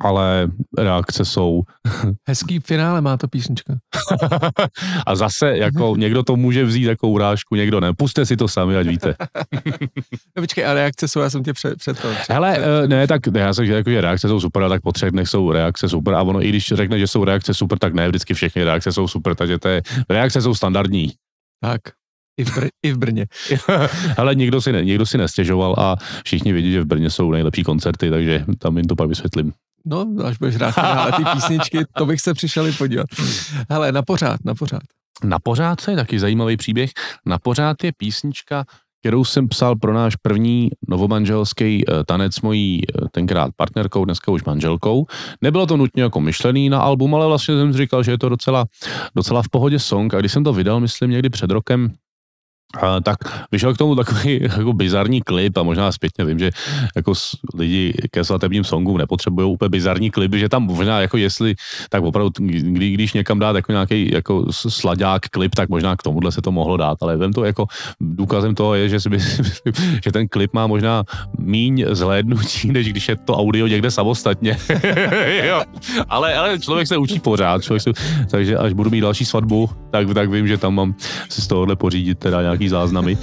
[0.00, 1.62] ale reakce jsou...
[2.28, 3.78] Hezký finále má ta písnička.
[5.06, 7.92] a zase, jako někdo to může vzít jako urážku, někdo ne.
[7.94, 9.14] Puste si to sami, ať víte.
[10.36, 12.08] no počkej, a reakce jsou, já jsem tě před, před to.
[12.22, 12.88] Před, Hele, před...
[12.88, 15.28] ne, tak ne, já jsem jako, že reakce jsou super, a tak po třech dnech
[15.28, 18.34] jsou reakce super a ono, i když řekne, že jsou reakce super, tak ne, vždycky
[18.34, 21.12] všechny reakce jsou super, takže to je, reakce jsou standardní.
[21.62, 21.80] Tak,
[22.40, 23.26] i v, Br- I v Brně.
[24.16, 27.62] Ale nikdo si, ne, nikdo si nestěžoval a všichni vědí, že v Brně jsou nejlepší
[27.62, 29.52] koncerty, takže tam jim to pak vysvětlím.
[29.86, 33.06] No, až budeš rád ale ty písničky, to bych se přišel i podívat.
[33.70, 34.82] Hele, na pořád, na pořád.
[35.24, 36.90] Na pořád je taky zajímavý příběh.
[37.26, 38.64] Na pořád je písnička,
[39.00, 44.44] kterou jsem psal pro náš první novomanželský eh, tanec mojí eh, tenkrát partnerkou, dneska už
[44.44, 45.06] manželkou.
[45.40, 48.64] Nebylo to nutně jako myšlený na album, ale vlastně jsem říkal, že je to docela,
[49.16, 51.92] docela v pohodě song a když jsem to vydal, myslím někdy před rokem,
[52.74, 53.18] a, tak
[53.52, 56.50] vyšel k tomu takový jako bizarní klip a možná zpětně vím, že
[56.96, 57.12] jako
[57.54, 61.54] lidi ke svatebním songům nepotřebují úplně bizarní klip, že tam možná jako jestli,
[61.88, 66.32] tak opravdu, kdy, když někam dát jako nějaký jako sladák klip, tak možná k tomuhle
[66.32, 67.66] se to mohlo dát, ale vím to jako
[68.00, 69.46] důkazem toho je, že si myslím,
[70.04, 71.04] že ten klip má možná
[71.38, 74.56] míň zhlédnutí, než když je to audio někde samostatně.
[75.48, 75.62] jo.
[76.08, 77.92] Ale, ale člověk se učí pořád, člověk se,
[78.30, 80.94] takže až budu mít další svatbu, tak, tak vím, že tam mám
[81.28, 83.18] si z tohohle pořídit teda nějaký záznamy.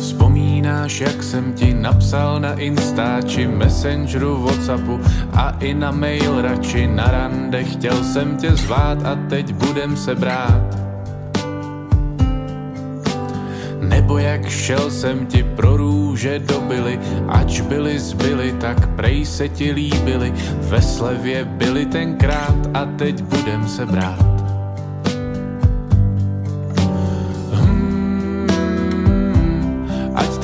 [0.00, 5.00] Vzpomínáš, jak jsem ti napsal na Insta či Messengeru Whatsappu
[5.32, 10.14] a i na mail radši na rande chtěl jsem tě zvát a teď budem se
[10.14, 10.76] brát.
[13.80, 19.72] Nebo jak šel jsem ti pro růže dobily, ač byly zbyly, tak prej se ti
[19.72, 24.35] líbily, ve slevě byly tenkrát a teď budem se brát.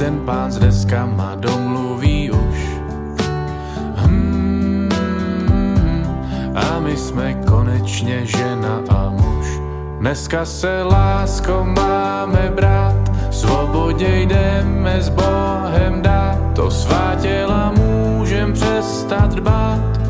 [0.03, 2.59] ten pán s deskama domluví už.
[4.03, 4.91] Hmm,
[6.55, 9.47] a my jsme konečně žena a muž.
[10.01, 12.99] Dneska se lásko máme brát,
[13.31, 16.39] svobodě jdeme s Bohem dát.
[16.55, 20.01] To svá těla můžem přestat dbát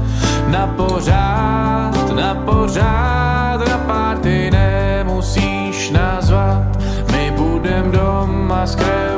[0.49, 6.80] na pořád, na pořád, na pár ty nemusíš nazvat.
[7.12, 9.11] My budem doma skrát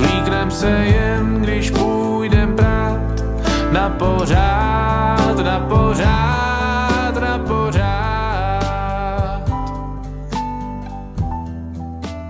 [0.00, 3.24] nemusí se jen, když půjdem prát
[3.72, 8.14] na pořád, na pořád, na pořád.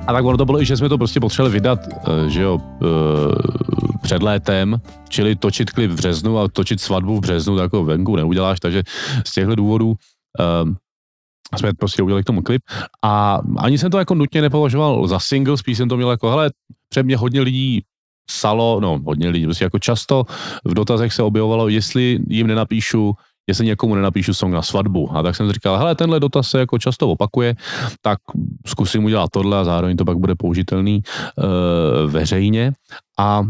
[0.07, 2.61] A tak ono to bylo i, že jsme to prostě potřebovali vydat, eh, že jo,
[2.83, 7.85] eh, před létem, čili točit klip v březnu a točit svatbu v březnu, tak jako
[7.85, 8.83] venku neuděláš, takže
[9.27, 9.95] z těchto důvodů
[10.65, 10.77] um,
[11.57, 12.63] jsme prostě udělali k tomu klip
[13.03, 16.51] a ani jsem to jako nutně nepovažoval za single, spíš jsem to měl jako, hele,
[16.89, 17.83] před mě hodně lidí
[18.27, 20.25] psalo, no hodně lidí, prostě jako často
[20.65, 23.15] v dotazech se objevovalo, jestli jim nenapíšu
[23.47, 25.17] jestli někomu nenapíšu song na svatbu.
[25.17, 27.55] A tak jsem říkal, hele, tenhle dotaz se jako často opakuje,
[28.03, 28.19] tak
[28.67, 32.73] zkusím udělat tohle a zároveň to pak bude použitelný uh, veřejně.
[33.19, 33.47] A uh,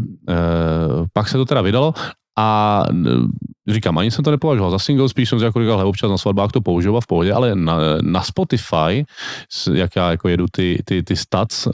[1.13, 1.93] pak se to teda vydalo
[2.37, 2.83] a
[3.67, 6.17] e, říkám, ani jsem to nepovažoval za single, spíš jsem si jako říkal, občas na
[6.17, 9.05] svatbách to použiju a v pohodě, ale na, na Spotify,
[9.73, 11.73] jak já jako jedu ty, ty, ty stats, uh,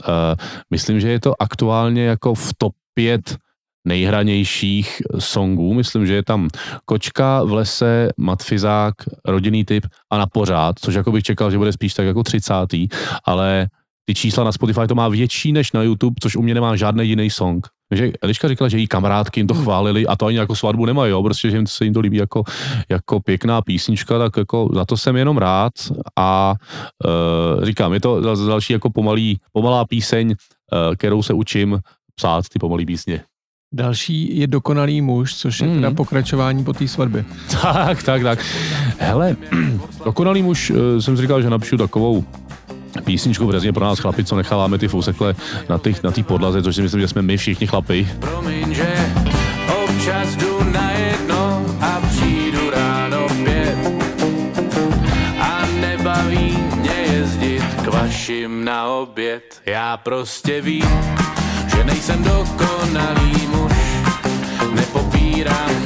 [0.70, 3.36] myslím, že je to aktuálně jako v top 5
[3.84, 5.74] nejhranějších songů.
[5.74, 6.48] Myslím, že je tam
[6.84, 8.94] Kočka v lese, Matfizák,
[9.24, 12.54] rodinný typ a na pořád, což jako bych čekal, že bude spíš tak jako 30.
[13.24, 13.66] Ale
[14.04, 17.08] ty čísla na Spotify to má větší než na YouTube, což u mě nemá žádný
[17.08, 17.66] jiný song.
[17.88, 19.62] Takže Eliška říkala, že její kamarádky jim to hmm.
[19.62, 22.16] chválili a to ani jako svatbu nemají, jo, prostě, že jim se jim to líbí
[22.16, 22.42] jako,
[22.88, 25.72] jako pěkná písnička, tak jako za to jsem jenom rád
[26.18, 26.54] a
[27.04, 31.80] uh, říkám, je to další jako pomalý, pomalá píseň, uh, kterou se učím
[32.14, 33.20] psát ty pomalý písně.
[33.74, 37.24] Další je Dokonalý muž, což je teda pokračování po té svatbě.
[37.62, 38.46] Tak, tak, tak.
[38.98, 39.36] Hele,
[40.04, 42.24] Dokonalý muž, uh, jsem říkal, že napíšu takovou
[43.00, 45.34] písničku přesně pro nás chlapi, co necháváme ty fousekle
[45.68, 48.08] na té na podlaze, což si myslím, že jsme my všichni chlapi.
[48.20, 48.94] Promiň, že
[49.84, 53.92] občas jdu na jedno a přijdu ráno pět
[55.40, 59.62] a nebaví mě jezdit k vašim na oběd.
[59.66, 60.88] Já prostě vím,
[61.76, 63.72] že nejsem dokonalý muž,
[64.74, 65.81] nepopírám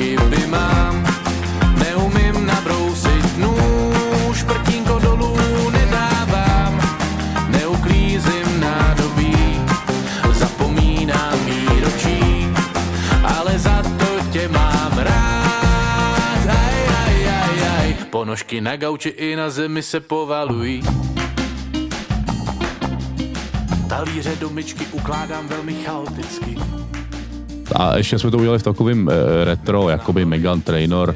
[18.37, 18.45] aj.
[18.45, 20.83] Ponožky na gauči i na zemi se povalují
[23.89, 26.57] Talíře do myčky ukládám velmi chaoticky.
[27.77, 29.13] A ještě jsme to udělali v takovém uh,
[29.45, 31.15] retro, jakoby Megan Trainor uh,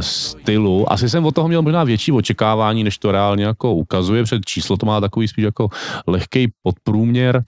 [0.00, 0.92] stylu.
[0.92, 4.76] Asi jsem od toho měl možná větší očekávání, než to reálně jako ukazuje, před číslo
[4.76, 5.68] to má takový spíš jako
[6.06, 7.44] lehký podprůměr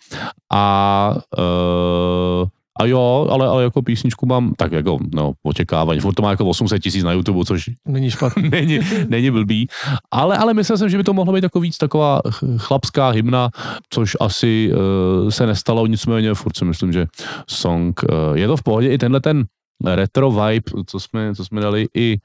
[0.53, 6.01] a uh, a jo, ale, ale jako písničku mám tak jako, no, očekávání.
[6.01, 8.49] Furt to má jako 800 tisíc na YouTube, což není špatný.
[8.51, 9.69] není, není blbý.
[10.11, 12.21] Ale, ale myslel jsem, že by to mohlo být jako víc taková
[12.57, 13.51] chlapská hymna,
[13.91, 17.07] což asi uh, se nestalo, nicméně furt si myslím, že
[17.49, 18.89] song uh, je to v pohodě.
[18.89, 19.45] I tenhle ten
[19.85, 22.19] retro vibe, co jsme, co jsme dali i,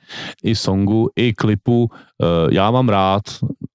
[0.44, 3.24] i songu, i klipu, uh, já mám rád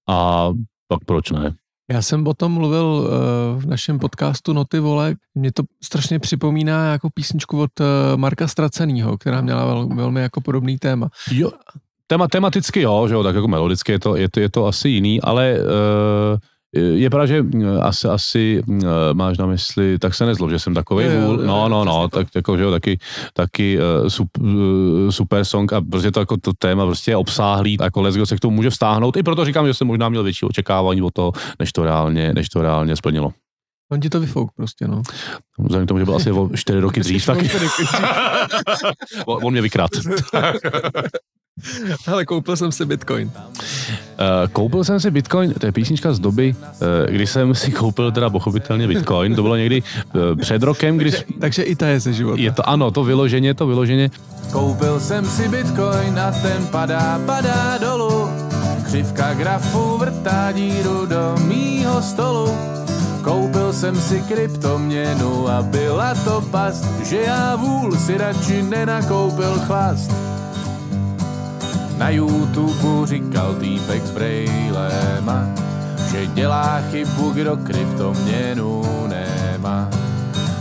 [0.08, 0.50] a
[0.88, 1.54] tak proč ne?
[1.90, 5.14] Já jsem o tom mluvil uh, v našem podcastu Noty vole.
[5.34, 7.86] Mě to strašně připomíná jako písničku od uh,
[8.16, 11.08] Marka Stracenýho, která měla vel, velmi jako podobný téma.
[11.30, 11.50] Jo,
[12.06, 14.88] téma, tematicky jo, že jo, tak jako melodicky je to, je to, je to asi
[14.88, 16.38] jiný, ale uh,
[16.74, 20.74] je pravda, že mm, asi, asi mm, máš na mysli, tak se nezlob, že jsem
[20.74, 21.36] takový vůl.
[21.36, 22.98] No, no, no, tak, jako, že jo, taky,
[23.32, 23.78] taky
[25.08, 28.36] super, song a prostě to, jako to téma prostě je obsáhlý, jako Let's Go se
[28.36, 29.16] k tomu může vztáhnout.
[29.16, 32.48] I proto říkám, že jsem možná měl větší očekávání o to, než to reálně, než
[32.48, 33.32] to reálně splnilo.
[33.92, 35.02] On ti to vyfouk prostě, no.
[35.58, 37.38] Vzhledem k tomu, že byl asi o čtyři roky dřív, tak...
[39.26, 39.90] on mě vykrát.
[42.06, 43.30] Ale koupil jsem si Bitcoin.
[43.30, 48.12] Uh, koupil jsem si Bitcoin, to je písnička z doby, uh, kdy jsem si koupil
[48.12, 51.10] teda pochopitelně Bitcoin, to bylo někdy uh, před rokem, kdy...
[51.10, 52.42] Takže, takže i ta je ze života.
[52.42, 54.10] Je to, ano, to vyloženě, to vyloženě.
[54.52, 58.30] Koupil jsem si Bitcoin a ten padá, padá dolů.
[58.84, 62.56] Křivka grafu vrtá díru do mýho stolu.
[63.24, 70.10] Koupil jsem si kryptoměnu a byla to past, že já vůl si radši nenakoupil chlast.
[71.98, 75.48] Na YouTube říkal týpek s brejlema,
[76.10, 79.90] že dělá chybu, kdo kryptoměnu nemá.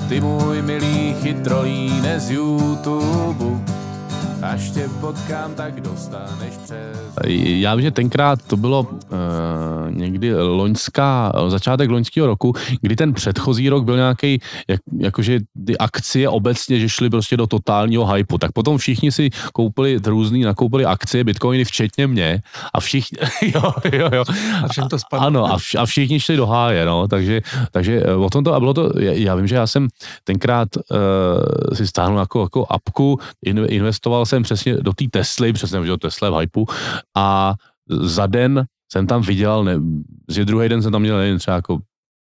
[0.10, 3.62] Ty můj milý chytrolíne z YouTube,
[4.42, 6.98] Až tě potkám, tak dostaneš přes...
[7.28, 8.88] Já vím, že tenkrát to bylo uh,
[9.90, 16.30] někdy loňská, začátek loňského roku, kdy ten předchozí rok byl nějaký, jak, jakože ty akcie
[16.30, 21.24] obecně, že šly prostě do totálního hypu, tak potom všichni si koupili různý, nakoupili akcie,
[21.24, 22.42] bitcoiny, včetně mě
[22.74, 23.18] a všichni,
[23.56, 24.24] jo, jo, jo.
[24.64, 25.28] A všem to spadlo.
[25.28, 28.54] Ano, a, vš, a všichni šli do háje, no, takže, takže eh, o tom to,
[28.54, 29.88] a bylo to, já, já vím, že já jsem
[30.24, 35.86] tenkrát uh, si stáhnul jako, jako apku, in, investoval jsem přesně do té Tesly, přesně,
[35.86, 36.66] že Tesla v hypu
[37.16, 37.54] a
[37.90, 39.74] za den jsem tam vydělal, ne,
[40.30, 41.80] že druhý den jsem tam měl nevím, třeba jako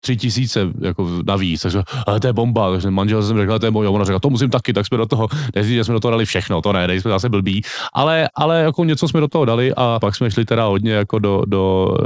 [0.05, 3.71] tři tisíce jako navíc, takže ale to je bomba, takže manžel jsem řekl, to je
[3.71, 6.11] bomba, ona řekla, to musím taky, tak jsme do toho, nezdí, že jsme do toho
[6.11, 9.73] dali všechno, to ne, nejsme zase blbí, ale, ale jako něco jsme do toho dali
[9.77, 11.97] a pak jsme šli teda hodně jako do, do,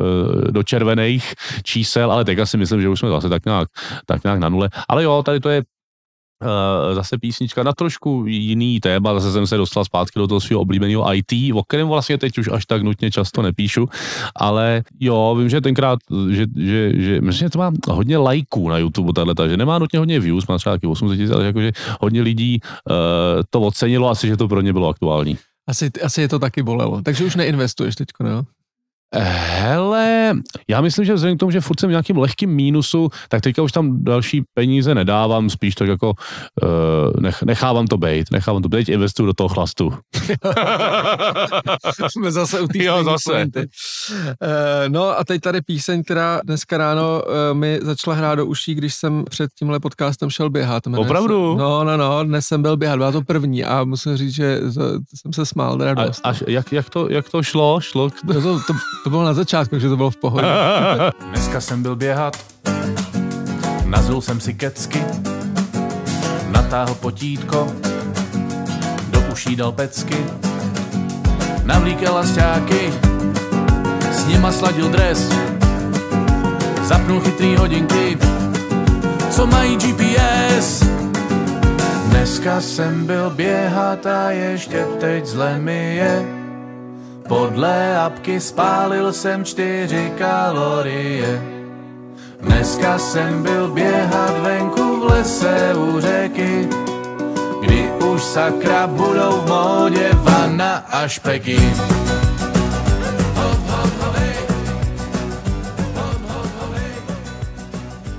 [0.49, 3.68] eh, do červených čísel, ale teďka si myslím, že už jsme zase tak nějak,
[4.07, 5.62] tak nějak na nule, ale jo, tady to je
[6.93, 11.14] zase písnička na trošku jiný téma, zase jsem se dostal zpátky do toho svého oblíbeného
[11.14, 13.89] IT, o kterém vlastně teď už až tak nutně často nepíšu,
[14.37, 15.99] ale jo, vím, že tenkrát,
[16.30, 19.99] že, že, že myslím, že to má hodně lajků na YouTube, tato, že nemá nutně
[19.99, 22.97] hodně views, má třeba taky 800 tisíc, ale jakože hodně lidí uh,
[23.51, 25.39] to ocenilo, asi, že to pro ně bylo aktuální.
[25.68, 28.43] Asi, asi je to taky bolelo, takže už neinvestuješ teďko, no?
[29.15, 30.33] Hele,
[30.69, 33.63] já myslím, že vzhledem k tomu, že furt jsem v nějakým lehkým mínusu, tak teďka
[33.63, 36.13] už tam další peníze nedávám, spíš tak jako
[36.63, 39.93] uh, nech, nechávám to být, nechávám to být, investuju do toho chlastu.
[42.09, 43.33] Jsme zase u Jo, zase.
[43.33, 43.61] pointy.
[43.61, 43.67] Uh,
[44.89, 48.95] no a teď tady píseň, která dneska ráno uh, mi začala hrát do uší, když
[48.95, 50.87] jsem před tímhle podcastem šel běhat.
[50.87, 51.57] Jmenuje Opravdu?
[51.57, 54.61] Se, no, no, no, dnes jsem byl běhat, byla to první a musím říct, že
[54.75, 56.21] to, to jsem se smál, A, radost.
[56.25, 57.81] až, jak, jak, to, jak to šlo?
[57.81, 58.11] Šlo?
[58.11, 58.73] To, to, to,
[59.05, 60.47] to bylo na začátku, že to bylo v pohodě.
[61.30, 62.36] Dneska jsem byl běhat,
[63.84, 65.05] nazul jsem si kecky,
[66.51, 67.72] natáhl potítko,
[69.11, 70.26] do uší dal pecky,
[71.64, 72.92] navlíkel lasťáky,
[74.12, 75.28] s nima sladil dres,
[76.82, 78.18] zapnul chytrý hodinky,
[79.30, 80.84] co mají GPS.
[82.09, 86.45] Dneska jsem byl běhat a ještě teď zle mi je.
[87.29, 91.43] Podle apky spálil jsem čtyři kalorie.
[92.41, 96.68] Dneska jsem byl běhat venku v lese u řeky,
[97.62, 101.59] kdy už sakra budou v módě vana a špeky.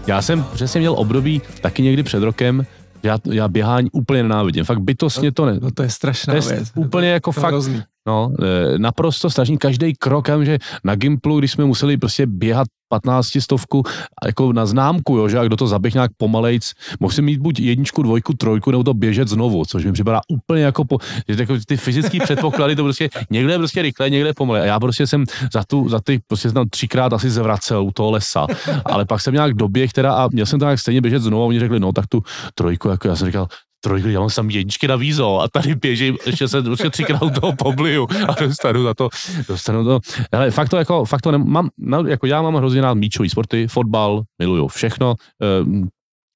[0.07, 2.65] Já jsem přesně měl období taky někdy před rokem,
[3.03, 4.63] já, já běhání úplně nenávidím.
[4.63, 5.59] Fakt bytostně to ne.
[5.61, 6.71] No to je strašná To je věc.
[6.75, 7.81] úplně jako To fakt, hrozný.
[8.07, 9.57] no, eh, naprosto strašný.
[9.57, 13.83] Každý krok, já vím, že na Gimplu, když jsme museli prostě běhat 15 stovku
[14.25, 17.59] jako na známku, jo, že a kdo to zaběh nějak pomalejc, mohl si mít buď
[17.59, 21.57] jedničku, dvojku, trojku, nebo to běžet znovu, což mi připadá úplně jako, po, že jako
[21.67, 24.61] ty fyzické předpoklady, to prostě někde je prostě rychle, někde pomalej.
[24.61, 28.11] A já prostě jsem za, tu, za ty, prostě tam třikrát asi zvracel u toho
[28.11, 28.47] lesa,
[28.85, 31.45] ale pak jsem nějak doběh teda a měl jsem to nějak stejně běžet znovu a
[31.45, 32.23] oni řekli, no tak tu
[32.55, 33.47] trojku, jako já jsem říkal,
[33.81, 37.53] trojku, já mám sam jedničky na vízo a tady běžím, ještě se prostě třikrát toho
[37.55, 39.09] pobliju a dostanu za to,
[39.47, 39.99] dostanu to.
[40.31, 41.69] Ale fakt to jako, fakt to nemám,
[42.07, 45.87] jako já mám hrozně rád míčový sporty, fotbal, miluju všechno, ehm,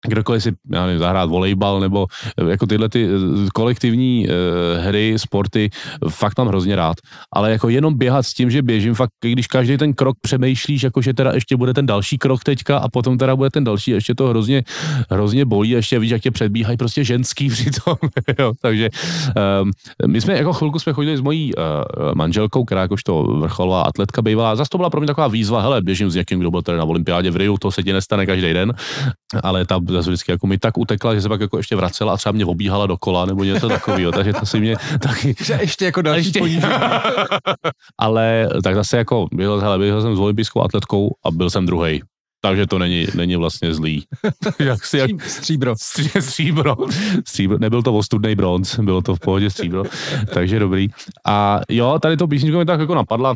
[0.08, 5.14] kdokoliv si já nevím, zahrát volejbal nebo eh, jako tyhle ty eh, kolektivní uh, hry,
[5.18, 5.70] sporty,
[6.10, 6.97] fakt mám hrozně rád.
[7.34, 11.02] Ale jako jenom běhat s tím, že běžím, fakt když každý ten krok přemýšlíš, jako
[11.02, 14.16] že teda ještě bude ten další krok teďka a potom teda bude ten další, ještě
[14.16, 14.64] to hrozně,
[15.10, 17.95] hrozně bolí, ještě víš, jak tě předbíhají prostě ženský přitom,
[18.39, 18.89] jo, takže
[19.62, 19.72] um,
[20.08, 21.64] my jsme jako chvilku jsme chodili s mojí uh,
[22.14, 26.10] manželkou, která jakožto vrcholová atletka bývala, zase to byla pro mě taková výzva, hele, běžím
[26.10, 28.74] s někým, kdo byl tady na olympiádě v Riu, to se ti nestane každý den,
[29.43, 32.17] ale ta zase vždycky jako mi tak utekla, že se pak jako ještě vracela a
[32.17, 35.35] třeba mě obíhala dokola nebo něco takového, takže to si mě taky...
[35.43, 36.73] Že ještě jako další Ještě- ponížení.
[37.99, 42.01] ale tak zase jako byl, hele, byl jsem s olympijskou atletkou a byl jsem druhý.
[42.43, 44.05] Takže to není, není vlastně zlý.
[44.59, 45.73] jak si, jak, Stříbro.
[45.73, 46.75] Stří- Stříbro.
[47.27, 47.57] Stříbro.
[47.59, 49.83] Nebyl to ostudný bronz, bylo to v pohodě stříbro.
[50.33, 50.87] Takže dobrý.
[51.27, 53.35] A jo, tady to písničko mi tak jako napadla,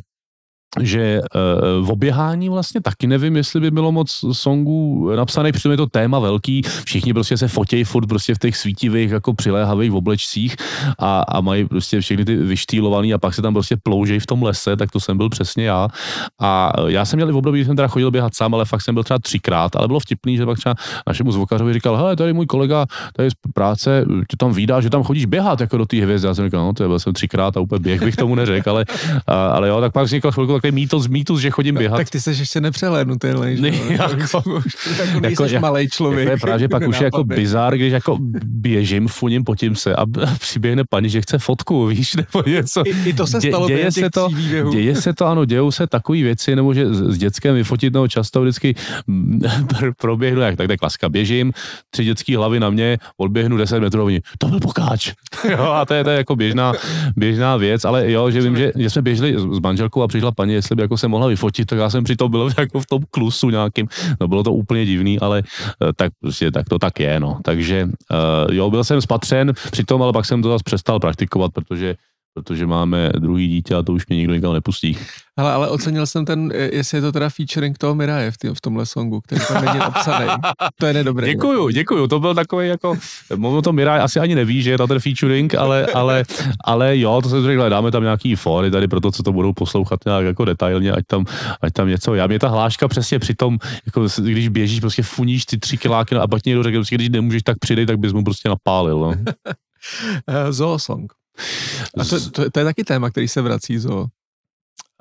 [0.82, 5.78] že uh, v oběhání vlastně taky nevím, jestli by bylo moc songů napsaných, přitom je
[5.78, 10.56] to téma velký, všichni prostě se fotějí furt prostě v těch svítivých jako přiléhavých oblečcích
[11.00, 14.44] a, a mají prostě všechny ty vyštýlovaný a pak se tam prostě ploužej v tom
[14.44, 15.88] lese, tak to jsem byl přesně já.
[16.42, 18.82] A já jsem měl i v období, kdy jsem teda chodil běhat sám, ale fakt
[18.82, 20.76] jsem byl třeba třikrát, ale bylo vtipný, že pak třeba
[21.08, 25.04] našemu zvukařovi říkal, hele, tady můj kolega, tady z práce, tě tam vídá, že tam
[25.04, 26.28] chodíš běhat jako do té hvězdy.
[26.28, 28.86] Já jsem říkal, no, to byl jsem třikrát a úplně běh bych tomu neřekl, ale,
[29.28, 31.98] ale jo, tak pak vznikla chvilku takový mýtus, mýtus, že chodím běhat.
[31.98, 33.62] Tak ty jsi ještě nepřehlédnutý, že?
[33.62, 34.62] Ne, jako- jako,
[35.00, 36.28] jako nejseš jako- malej člověk.
[36.28, 40.06] To je právě pak už je jako bizár, když jako běžím, funím, potím se a
[40.40, 42.84] přiběhne paní, že chce fotku, víš, nebo něco.
[42.86, 44.72] I, I to se Dě- stalo děje se to- výběhů.
[44.72, 48.42] Děje se to, ano, dějou se takové věci, nebo že s dětskem vyfotit, no často
[48.42, 48.76] vždycky
[49.08, 51.54] mm, pr- proběhnu, jak tak, tak klaska, běžím,
[51.90, 55.12] tři dětský hlavy na mě, odběhnu 10 metrů, oni, to byl pokáč.
[55.50, 56.74] jo, a to je, to je jako běžná,
[57.18, 60.45] běžná věc, ale jo, že vím, že, že jsme běželi s manželkou a přišla paní,
[60.54, 63.50] jestli by jako se mohla vyfotit, tak já jsem přitom byl jako v tom klusu
[63.50, 63.88] nějakým,
[64.22, 67.40] no bylo to úplně divný, ale eh, tak prostě tak to tak je, no.
[67.44, 71.96] Takže eh, jo, byl jsem spatřen, přitom, ale pak jsem to zase přestal praktikovat, protože
[72.36, 74.98] protože máme druhý dítě a to už mě nikdo nikam nepustí.
[75.40, 78.48] Hele, ale ocenil jsem ten, eh, jestli je to teda featuring toho Miraje v, tý,
[78.48, 80.28] v tomhle songu, který tam není napsaný.
[80.80, 81.28] To je nedobré.
[81.28, 82.98] Děkuju, děkuju, to byl takový jako,
[83.36, 86.24] mluvil to Miraj asi ani neví, že je to ten featuring, ale, ale,
[86.64, 89.54] ale jo, to jsem řekl, dáme tam nějaký fóry tady pro to, co to budou
[89.54, 91.26] poslouchat nějak jako detailně, ať tam,
[91.62, 95.46] ať tam něco, já mě ta hláška přesně při tom, jako když běžíš, prostě funíš
[95.46, 98.24] ty tři kiláky a pak někdo řekl, prostě, když nemůžeš, tak přidej, tak bys mu
[98.24, 99.14] prostě napálil, no.
[100.30, 101.14] Uh, Zoo song.
[101.98, 104.02] A to, to, to, je taky téma, který se vrací Zoo.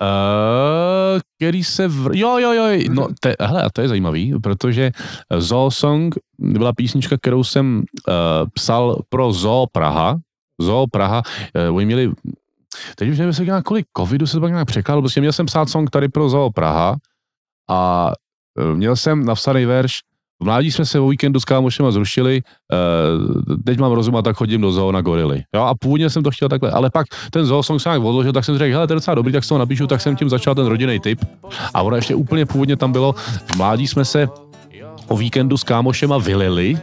[0.02, 2.16] Uh, který se vr...
[2.16, 4.90] Jo, jo, jo, no, te, hele, a to je zajímavý, protože
[5.38, 8.14] Zoo Song byla písnička, kterou jsem uh,
[8.54, 10.18] psal pro Zoo Praha.
[10.60, 11.22] Zoo Praha,
[11.68, 12.12] uh, oni měli,
[12.96, 15.46] teď už nevím, jestli nějak kolik covidu se to pak nějak překládalo, prostě měl jsem
[15.46, 16.96] psát song tady pro Zoo Praha
[17.70, 18.12] a
[18.74, 20.00] měl jsem napsaný verš
[20.44, 24.60] mládí jsme se o víkendu s kámošema zrušili, uh, teď mám rozum a tak chodím
[24.60, 25.42] do zoo na gorily.
[25.54, 28.32] Jo, a původně jsem to chtěl takhle, ale pak ten zoo song se nějak odložil,
[28.32, 30.28] tak jsem řekl, hele, to je docela dobrý, tak si to napíšu, tak jsem tím
[30.28, 31.24] začal ten rodinný typ.
[31.74, 33.12] A ono ještě úplně původně tam bylo,
[33.46, 34.28] v mládí jsme se
[35.08, 36.78] o víkendu s kámošema vylili,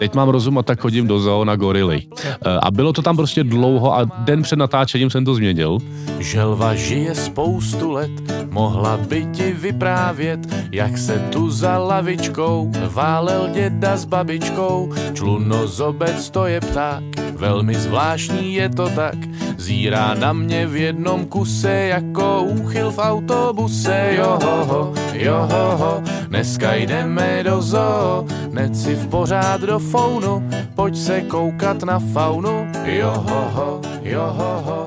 [0.00, 2.02] teď mám rozum a tak chodím do zoo na gorily.
[2.08, 5.78] Uh, a bylo to tam prostě dlouho a den před natáčením jsem to změnil.
[6.18, 8.10] Želva žije spoustu let,
[8.50, 10.40] mohla by ti vyprávět,
[10.72, 14.92] jak se tu za lavičkou válel děda s babičkou.
[15.14, 17.04] Člunozobec to je pták,
[17.36, 19.16] velmi zvláštní je to tak,
[19.58, 24.16] zírá na mě v jednom kuse jako úchyl v autobuse.
[24.16, 30.42] Johoho, johoho, dneska jdeme do zoo, neci v pořád do founu,
[30.74, 32.66] pojď se koukat na faunu.
[32.84, 34.79] Johoho, johoho,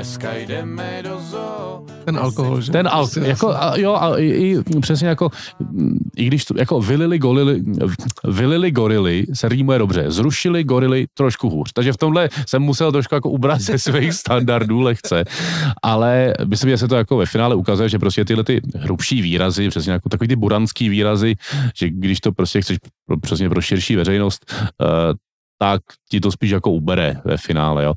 [0.00, 1.86] dneska jdeme do zoo.
[2.04, 2.72] Ten alkohol, že?
[2.72, 5.30] Ten al, Prostě jako, a, jo, a i, i, přesně jako,
[6.16, 7.62] i když to, jako vylili, golily,
[8.24, 13.14] vylili gorily se rýmuje dobře, zrušili gorily trošku hůř, takže v tomhle jsem musel trošku
[13.14, 15.24] jako ubrat ze svých standardů lehce,
[15.82, 19.68] ale myslím, že se to jako ve finále ukazuje, že prostě tyhle ty hrubší výrazy,
[19.68, 21.34] přesně jako takový ty buranský výrazy,
[21.76, 24.88] že když to prostě chceš pro, přesně pro širší veřejnost, uh,
[25.58, 25.80] tak
[26.10, 27.94] ti to spíš jako ubere ve finále, jo.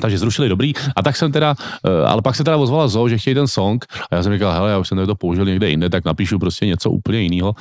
[0.00, 0.72] Takže zrušili dobrý.
[0.96, 1.54] A tak jsem teda,
[1.86, 3.84] eh, ale pak se teda ozvala Zo, že chtějí ten song.
[4.10, 6.66] A já jsem říkal, hele, já už jsem to použil někde jinde, tak napíšu prostě
[6.66, 7.54] něco úplně jiného.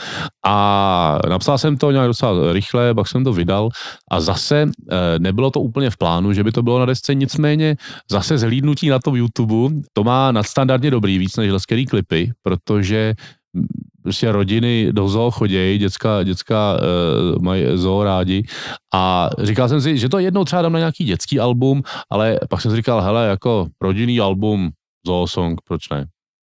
[0.45, 3.69] A napsal jsem to nějak docela rychle, pak jsem to vydal
[4.11, 7.75] a zase eh, nebylo to úplně v plánu, že by to bylo na desce, nicméně
[8.11, 13.15] zase zhlídnutí na tom YouTube, to má nadstandardně dobrý, víc než leskerý klipy, protože
[14.03, 18.43] prostě rodiny do zoo chodějí, děcka, děcka uh, mají zoo rádi
[18.93, 22.61] a říkal jsem si, že to jednou třeba dám na nějaký dětský album, ale pak
[22.61, 24.69] jsem si říkal, hele, jako rodinný album,
[25.07, 26.05] zoo song, proč ne?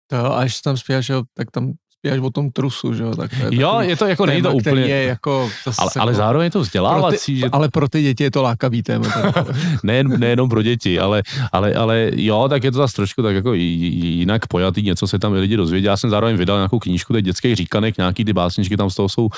[0.08, 1.74] To jo, a až tam zpíváš, jo, tak tam
[2.06, 4.54] zpíváš o tom trusu, že jo, tak to je Jo, je to jako, není to
[4.54, 7.70] úplně, je jako, to ale, ale jako- zároveň je to pro vzdělávací, ty, že ale
[7.70, 9.06] pro ty děti je to lákavý téma.
[9.10, 9.48] tak-
[9.84, 13.54] nejen, nejenom pro děti, ale, ale, ale jo, tak je to zase trošku tak jako
[13.54, 15.86] jinak pojatý, něco se tam i lidi dozvědí.
[15.86, 19.10] Já jsem zároveň vydal nějakou knížku teď dětských říkanek, nějaký ty básničky tam z toho
[19.10, 19.30] jsou uh,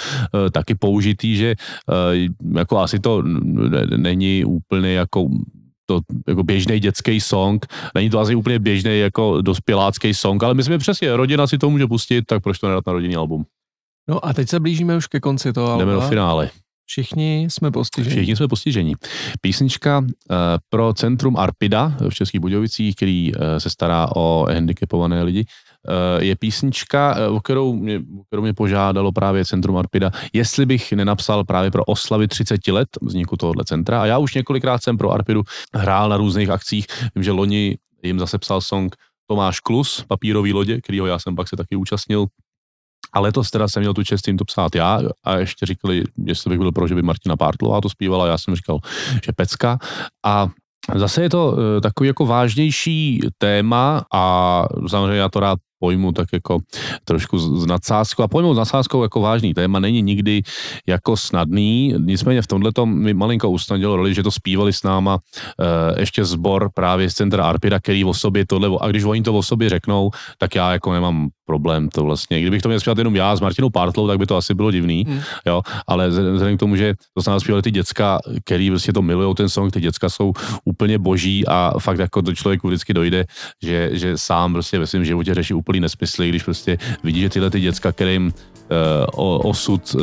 [0.51, 3.23] taky použitý, že uh, jako asi to
[3.97, 5.27] není úplně jako
[5.87, 7.65] to jako běžný dětský song,
[7.95, 11.69] není to asi úplně běžný jako dospělácký song, ale myslím, že přesně, rodina si to
[11.69, 13.45] může pustit, tak proč to nedat na rodinný album?
[14.09, 16.49] No a teď se blížíme už ke konci toho Jdeme do finále.
[16.85, 18.15] Všichni jsme postiženi.
[18.15, 18.93] Všichni jsme postižení.
[19.41, 20.07] Písnička uh,
[20.69, 25.45] pro Centrum Arpida v Českých Budějovicích, který uh, se stará o handicapované lidi, uh,
[26.19, 30.93] je písnička, uh, o, kterou mě, o kterou mě požádalo právě Centrum Arpida, jestli bych
[30.93, 34.01] nenapsal právě pro oslavy 30 let vzniku tohohle centra.
[34.01, 36.85] A já už několikrát jsem pro Arpidu hrál na různých akcích.
[37.15, 38.95] Vím, že loni jim zase psal song
[39.27, 42.25] Tomáš Klus, papírový lodě, kterýho já jsem pak se taky účastnil.
[43.13, 46.49] A letos teda jsem měl tu čest jim to psát já a ještě říkali, jestli
[46.49, 48.79] bych byl pro, že by Martina Pártlová to zpívala, já jsem říkal,
[49.25, 49.79] že pecka.
[50.25, 50.47] A
[50.95, 56.27] Zase je to uh, takový jako vážnější téma a samozřejmě já to rád pojmu tak
[56.33, 56.59] jako
[57.03, 59.53] trošku s nadsázkou a pojmout s nadsázkou jako vážný.
[59.53, 60.41] Téma není nikdy
[60.87, 65.19] jako snadný, nicméně v tomhle mi malinko usnadnilo roli, že to zpívali s náma
[65.59, 69.33] e, ještě zbor právě z centra Arpida, který o sobě tohle, a když oni to
[69.33, 72.41] o sobě řeknou, tak já jako nemám problém to vlastně.
[72.41, 75.05] Kdybych to měl zpívat jenom já s Martinou Partlou, tak by to asi bylo divný,
[75.07, 75.19] hmm.
[75.45, 79.01] jo, ale vzhledem k tomu, že to s námi zpívali ty děcka, který prostě to
[79.01, 80.33] milují ten song, ty děcka jsou
[80.65, 83.25] úplně boží a fakt jako do člověku vždycky dojde,
[83.63, 87.49] že, že sám prostě ve svém životě řeší úplný nesmysly, když prostě vidí, že tyhle
[87.49, 90.01] ty děcka, kterým uh, osud uh,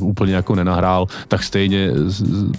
[0.00, 1.90] úplně jako nenahrál, tak stejně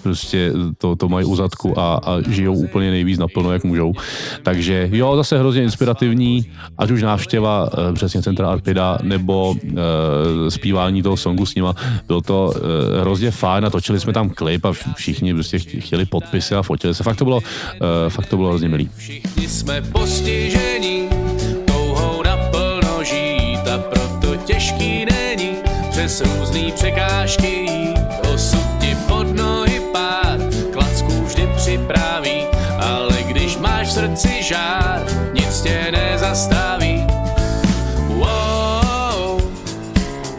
[0.03, 3.93] prostě to, to mají u zadku a, a žijou úplně nejvíc naplno, jak můžou.
[4.43, 6.45] Takže jo, zase hrozně inspirativní,
[6.77, 9.77] ať už návštěva přesně centra Arpida, nebo uh,
[10.49, 11.75] zpívání toho songu s nima.
[12.07, 16.55] Bylo to uh, hrozně fajn a točili jsme tam klip a všichni prostě chtěli podpisy
[16.55, 17.03] a fotili se.
[17.03, 17.43] Fakt to bylo, uh,
[18.09, 18.89] fakt to bylo hrozně milý.
[18.95, 21.09] Všichni jsme postižení,
[26.07, 27.65] přes různý překážky.
[28.33, 30.39] Osud ti pod nohy pár,
[30.73, 32.43] klacku vždy připraví,
[32.79, 37.07] ale když máš v srdci žár, nic tě nezastaví.
[38.07, 39.41] Wow,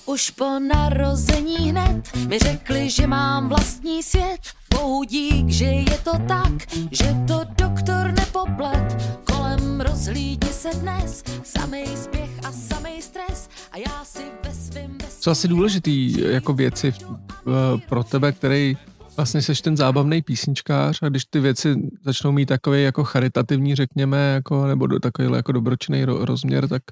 [0.06, 1.79] Už po narození hned
[2.30, 4.40] mi řekli, že mám vlastní svět.
[4.74, 6.52] Bohu dík, že je to tak,
[6.90, 9.18] že to doktor nepoplet.
[9.24, 13.48] Kolem rozhlídni se dnes, samej spěch a samej stres.
[13.72, 15.18] A já si ve svým bez...
[15.18, 18.76] Co asi důležitý jako věci eh, pro tebe, který
[19.16, 21.74] vlastně seš ten zábavný písničkář a když ty věci
[22.04, 26.82] začnou mít takový jako charitativní, řekněme, jako, nebo do, takový jako dobročný ro, rozměr, tak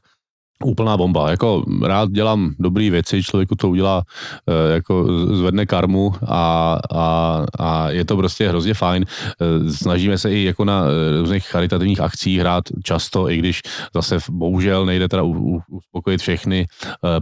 [0.65, 1.31] Úplná bomba.
[1.31, 4.03] Jako rád dělám dobré věci, člověku to udělá,
[4.49, 5.07] eh, jako
[5.37, 9.05] zvedne karmu a, a, a je to prostě hrozně fajn.
[9.07, 13.61] Eh, snažíme se i jako na eh, různých charitativních akcích hrát často, i když
[13.95, 15.23] zase bohužel nejde teda
[15.69, 16.67] uspokojit všechny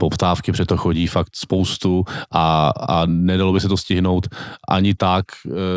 [0.01, 4.26] poptávky, protože to chodí fakt spoustu a, a nedalo by se to stihnout
[4.68, 5.24] ani tak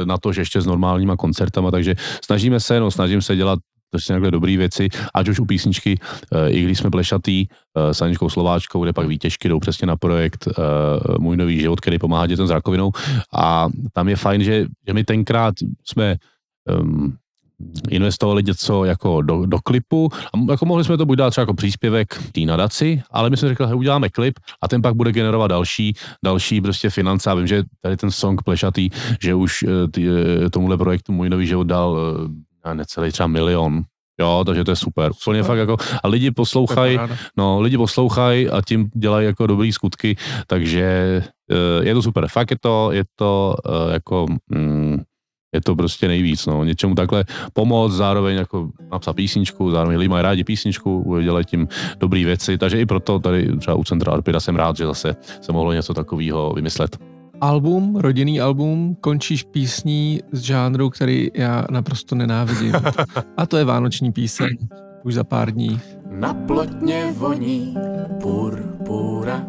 [0.05, 1.95] na to, že ještě s normálníma koncertama, takže
[2.25, 5.99] snažíme se, no snažím se dělat prostě takhle dobré věci, ať už u písničky,
[6.33, 9.95] eh, i když jsme plešatý eh, s Aničkou Slováčkou, kde pak výtěžky jdou přesně na
[9.95, 10.53] projekt eh,
[11.19, 12.91] Můj nový život, který pomáhá dětem s rakovinou.
[13.33, 15.53] A tam je fajn, že, že my tenkrát
[15.85, 16.15] jsme
[16.81, 17.17] um,
[17.89, 20.09] investovali něco jako do, do klipu.
[20.13, 23.49] A jako mohli jsme to buď dát třeba jako příspěvek té nadaci, ale my jsme
[23.49, 27.29] řekli, že uděláme klip a ten pak bude generovat další, další prostě finance.
[27.29, 28.89] A vím, že tady ten song plešatý,
[29.21, 30.07] že už tý,
[30.51, 31.97] tomuhle projektu Můj nový život dal
[32.73, 33.83] necelý třeba milion.
[34.21, 35.11] Jo, takže to je super.
[35.11, 36.99] Úplně fakt jako, a lidi poslouchají,
[37.37, 40.15] no, lidi poslouchají a tím dělají jako dobrý skutky,
[40.47, 40.83] takže
[41.51, 42.27] eh, je to super.
[42.27, 45.01] Fakt je to, je to eh, jako, mm,
[45.53, 50.23] je to prostě nejvíc, no, něčemu takhle pomoct, zároveň jako napsat písničku, zároveň lidi mají
[50.23, 51.67] rádi písničku, dělají tím
[51.97, 55.51] dobré věci, takže i proto tady třeba u Centra Arpida jsem rád, že zase se
[55.51, 62.73] mohlo něco takového vymyslet album, rodinný album, končíš písní z žánru, který já naprosto nenávidím.
[63.37, 64.57] A to je vánoční píseň.
[65.03, 65.79] Už za pár dní.
[66.11, 67.77] Na plotně voní
[68.21, 69.47] purpura,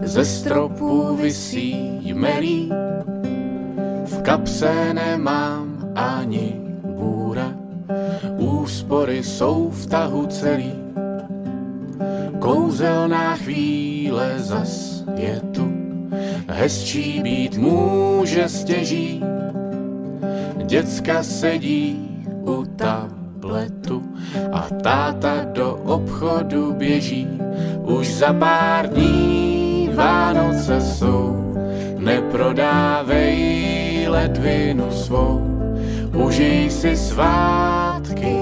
[0.00, 2.72] ze stropu vysí jmelí,
[4.06, 6.60] v kapse nemám ani
[6.96, 7.54] bůra,
[8.36, 10.72] úspory jsou v tahu celý,
[12.38, 15.79] kouzelná chvíle zas je tu
[16.48, 19.24] hezčí být může stěží.
[20.66, 22.08] Děcka sedí
[22.44, 24.02] u tabletu
[24.52, 27.28] a táta do obchodu běží.
[27.82, 31.54] Už za pár dní Vánoce jsou,
[31.98, 33.40] neprodávej
[34.08, 35.46] ledvinu svou.
[36.14, 38.36] Užij si svátky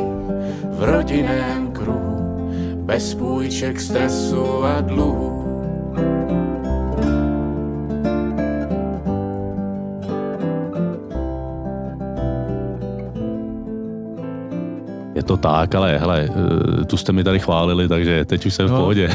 [0.71, 5.39] v rodinném kruhu, bez půjček, stresu a dluhu
[15.29, 18.75] to tak, ale hele, eh, tu jste mi tady chválili, takže teď už jsem no.
[18.75, 19.09] v pohodě.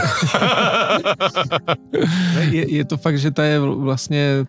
[2.51, 4.45] je, je to fakt, že ta je vlastně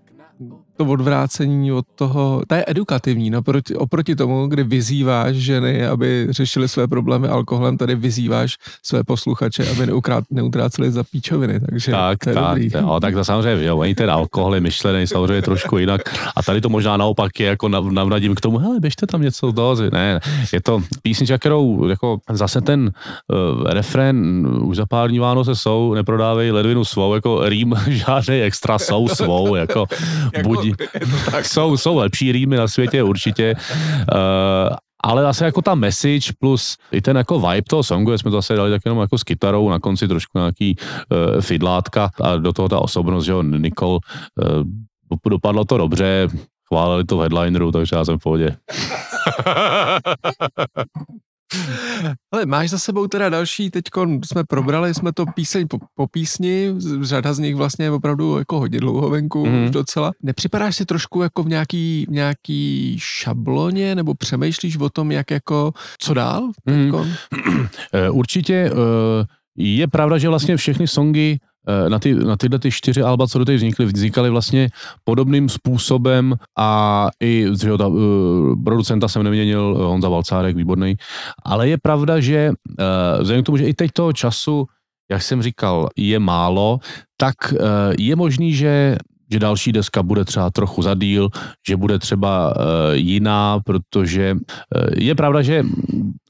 [0.76, 6.26] to odvrácení od toho, ta je edukativní, no, proti, oproti tomu, kdy vyzýváš ženy, aby
[6.30, 12.18] řešili své problémy alkoholem, tady vyzýváš své posluchače, aby neukrát, neutráceli za píčoviny, takže tak,
[12.18, 12.70] to je tak, dobrý.
[12.74, 16.00] Jo, tak to samozřejmě, jo, oni ten alkohol je myšlený samozřejmě trošku jinak
[16.36, 19.54] a tady to možná naopak je jako navnadím k tomu, hele, běžte tam něco z
[19.54, 19.90] dozy.
[19.92, 20.20] Ne,
[20.52, 22.92] je to písnička, kterou jako zase ten
[23.28, 28.78] uh, refren už za pár dní Vánoce jsou, neprodávej ledvinu svou, jako rým žádný extra
[28.78, 29.86] jsou svou, jako,
[30.42, 30.74] buď lidi.
[31.42, 33.54] jsou, jsou lepší rýmy na světě určitě.
[33.54, 38.36] Uh, ale zase jako ta message plus i ten jako vibe toho songu, jsme to
[38.36, 42.52] zase dali tak jenom jako s kytarou, na konci trošku nějaký uh, fidlátka a do
[42.52, 44.00] toho ta osobnost, že jo, Nicole, uh,
[45.30, 46.28] dopadlo to dobře,
[46.68, 48.56] chválili to v headlineru, takže já jsem v pohodě.
[52.32, 53.84] Ale máš za sebou teda další, teď
[54.24, 58.58] jsme probrali, jsme to píseň po, po písni, řada z nich vlastně je opravdu jako
[58.58, 59.64] hodně dlouho venku, mm.
[59.64, 60.12] už docela.
[60.22, 65.72] Nepřipadáš si trošku jako v nějaký, v nějaký šabloně, nebo přemýšlíš o tom, jak jako,
[65.98, 66.50] co dál?
[66.66, 66.92] Mm.
[68.10, 69.24] Určitě eh,
[69.56, 71.38] je pravda, že vlastně všechny songy
[71.88, 74.68] na, ty, na tyhle ty čtyři alba, co do teď vznikly, vznikaly vlastně
[75.04, 80.96] podobným způsobem a i že ta, uh, producenta jsem neměnil, eh, Honza Valcárek, výborný,
[81.44, 84.66] ale je pravda, že uh, vzhledem k tomu, že i teď toho času,
[85.10, 86.78] jak jsem říkal, je málo,
[87.16, 87.58] tak uh,
[87.98, 88.96] je možný, že
[89.32, 91.28] že další deska bude třeba trochu za díl,
[91.68, 94.40] že bude třeba uh, jiná, protože uh,
[94.96, 95.62] je pravda, že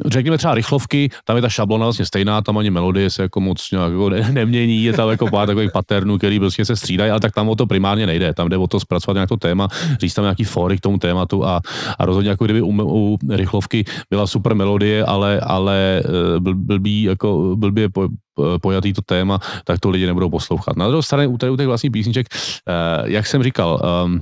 [0.07, 3.71] řekněme třeba rychlovky, tam je ta šablona vlastně stejná, tam ani melodie se jako moc
[3.71, 7.21] nějak jako ne, nemění, je tam jako pár takových paternů, který prostě se střídají, ale
[7.21, 9.69] tak tam o to primárně nejde, tam jde o to zpracovat nějak to téma,
[10.01, 11.61] říct tam nějaký fóry k tomu tématu a,
[11.99, 17.57] a rozhodně jako kdyby u, u rychlovky byla super melodie, ale, ale eh, blbý, jako
[17.57, 17.89] blbě
[18.61, 20.76] pojatý to téma, tak to lidi nebudou poslouchat.
[20.76, 22.72] Na druhou stranu u, těch vlastních písniček, eh,
[23.05, 24.20] jak jsem říkal, um,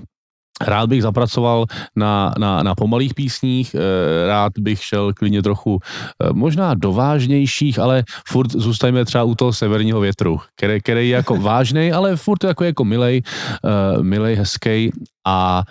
[0.66, 6.32] Rád bych zapracoval na, na, na pomalých písních, eh, rád bych šel klidně trochu eh,
[6.32, 11.36] možná do vážnějších, ale furt zůstajme třeba u toho severního větru, který, který je jako
[11.36, 13.22] vážný, ale furt jako, jako milej,
[14.02, 14.92] milej, hezký
[15.26, 15.62] a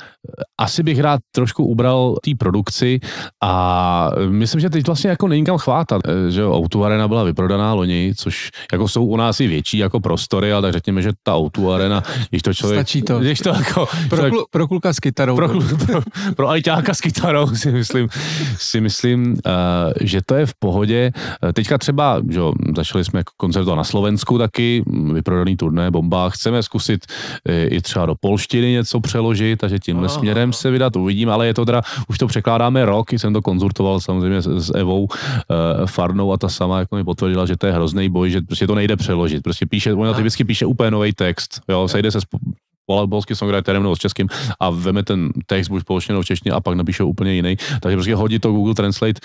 [0.58, 3.00] asi bych rád trošku ubral té produkci
[3.44, 7.74] a myslím, že teď vlastně jako není kam chvátat, eh, že Outu Arena byla vyprodaná
[7.74, 11.36] loni, což jako jsou u nás i větší jako prostory, ale tak řekněme, že ta
[11.36, 12.80] Outu Arena, když to člověk...
[12.80, 13.20] Stačí to.
[13.20, 15.36] Když to jako, pro, člověk, klu, pro kluka s kytarou.
[15.36, 15.48] Pro,
[15.86, 16.02] pro,
[16.36, 18.10] pro ajťáka s kytarou si myslím,
[18.58, 21.12] si myslím uh, že to je v pohodě.
[21.44, 22.40] Eh, teďka třeba, že
[22.76, 27.06] začali jsme jako koncertovat na Slovensku taky, vyprodaný turné, bomba, chceme zkusit
[27.70, 30.18] i třeba do polštiny něco přeložit, takže tímhle Aha.
[30.20, 34.00] směrem se vydat uvidím, ale je to teda, už to překládáme rok, jsem to konzultoval
[34.00, 35.10] samozřejmě s, s Evou uh,
[35.86, 38.76] Farnou a ta sama jako mi potvrdila, že to je hrozný boj, že prostě to
[38.76, 39.44] nejde přeložit.
[39.44, 42.26] Prostě píše, ona typicky píše úplně nový text, jo, sejde se s
[42.86, 44.28] polským songwriterem nebo s českým
[44.60, 47.56] a veme ten text buď společně v češtině a pak napíše úplně jiný.
[47.82, 49.20] Takže prostě hodit to Google Translate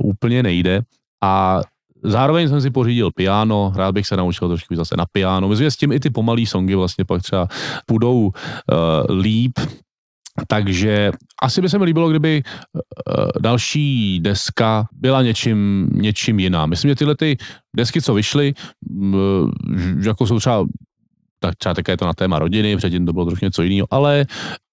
[0.00, 0.80] uh, úplně nejde.
[1.22, 1.60] A
[2.02, 5.48] Zároveň jsem si pořídil piano, rád bych se naučil trošku zase na piano.
[5.48, 7.48] Myslím, že s tím i ty pomalý songy vlastně pak třeba
[7.86, 8.30] půjdou uh,
[9.20, 9.52] líp,
[10.48, 12.82] takže asi by se mi líbilo, kdyby uh,
[13.40, 16.66] další deska byla něčím, něčím jiná.
[16.66, 17.36] Myslím, že tyhle ty
[17.76, 18.54] desky, co vyšly,
[20.02, 20.64] jako jsou třeba,
[21.46, 24.26] tak třeba také to na téma rodiny, předtím to bylo trošku něco jiného, ale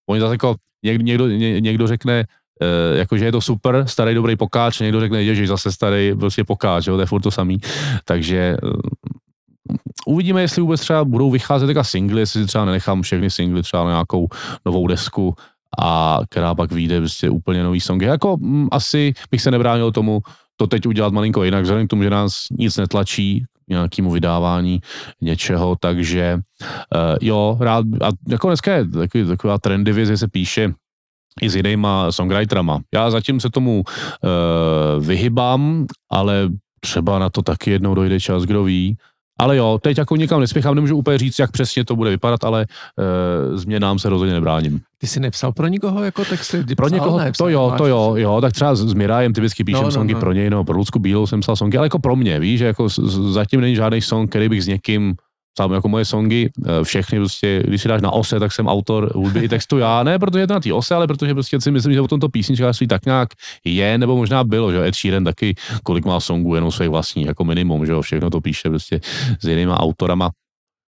[0.10, 1.28] oni zase jako někdo, někdo,
[1.60, 2.26] někdo řekne, eh,
[2.62, 6.88] Uh, jakože je to super, starý dobrý pokáč, někdo řekne, že zase starý prostě pokáč,
[6.88, 7.58] jo, to je furt to samý,
[8.06, 8.72] takže uh,
[10.06, 13.84] uvidíme, jestli vůbec třeba budou vycházet taká singly, jestli si třeba nenechám všechny singly třeba
[13.84, 14.28] na nějakou
[14.66, 15.36] novou desku,
[15.80, 18.02] a která pak vyjde prostě úplně nový song.
[18.02, 20.22] Jako m, asi bych se nebránil tomu
[20.56, 24.80] to teď udělat malinko jinak, vzhledem k tomu, že nás nic netlačí nějakému vydávání
[25.22, 26.40] něčeho, takže
[26.96, 30.74] uh, jo, rád, a jako dneska je takový, taková trendy že se píše
[31.42, 32.80] i s jinýma songwriterama.
[32.94, 36.50] Já zatím se tomu uh, vyhybám, ale
[36.80, 38.98] třeba na to taky jednou dojde čas, kdo ví.
[39.40, 42.66] Ale jo, teď jako nikam nespěchám, nemůžu úplně říct, jak přesně to bude vypadat, ale
[43.50, 44.80] uh, změnám se rozhodně nebráním.
[44.98, 46.64] Ty jsi nepsal pro nikoho jako texty?
[46.64, 49.82] Ty pro někoho, ne, to jo, to jo, jo, tak třeba s Mirajem typicky píšem
[49.82, 50.20] no, no, songy no.
[50.20, 52.66] pro něj, no, pro Lucku Bílou jsem psal songy, ale jako pro mě, víš, že
[52.66, 52.88] jako
[53.30, 55.16] zatím není žádný song, který bych s někým
[55.58, 59.12] sám jako moje songy, eh, všechny prostě, když si dáš na ose, tak jsem autor
[59.16, 61.72] hudby i textu já, ne protože je to na té ose, ale protože prostě si
[61.72, 63.30] myslím, že o tomto písničkářství tak nějak
[63.66, 67.44] je, nebo možná bylo, že Ed Sheeran taky, kolik má songů, jenom svých vlastních, jako
[67.44, 69.00] minimum, že všechno to píše prostě
[69.40, 70.30] s jinýma autorama.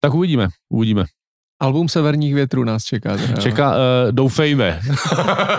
[0.00, 1.04] Tak uvidíme, uvidíme.
[1.60, 3.16] Album Severních větrů nás čeká.
[3.16, 3.76] Teda, Čeká, uh,
[4.10, 4.80] doufejme.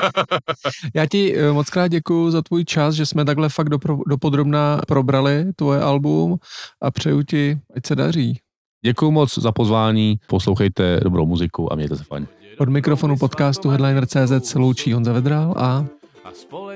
[0.95, 4.81] Já ti uh, moc krát děkuji za tvůj čas, že jsme takhle fakt dopro, dopodrobná
[4.87, 6.37] probrali tvoje album
[6.81, 8.39] a přeju ti, ať se daří.
[8.81, 12.27] Děkuji moc za pozvání, poslouchejte dobrou muziku a mějte se fajn.
[12.57, 15.85] Od mikrofonu podcastu Headliner.cz se loučí Honza Vedrál a...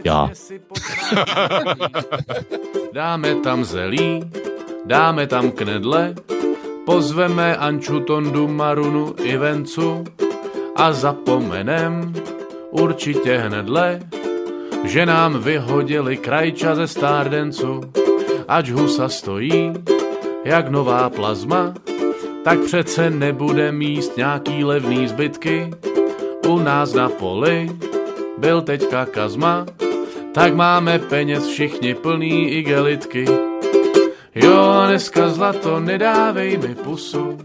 [0.04, 0.30] Já.
[2.94, 4.20] dáme tam zelí,
[4.86, 6.16] dáme tam knedle,
[6.86, 10.04] pozveme Anču, Tondu, Marunu i Vencu
[10.76, 12.14] a zapomenem
[12.72, 14.00] určitě hnedle,
[14.84, 17.82] že nám vyhodili krajča ze Stardencu,
[18.48, 19.74] ač husa stojí
[20.46, 21.74] jak nová plazma,
[22.44, 25.72] tak přece nebude míst nějaký levný zbytky.
[26.48, 27.70] u nás na poli
[28.38, 29.66] byl teďka kazma,
[30.34, 33.26] tak máme peněz všichni plný igelitky.
[34.36, 37.38] Jo, dneska zlato, nedávej mi pusu,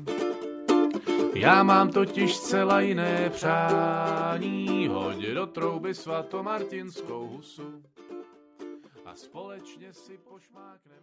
[1.34, 7.82] já mám totiž zcela jiné přání, hodě do trouby svatomartinskou husu
[9.06, 10.97] a společně si pošmákneme na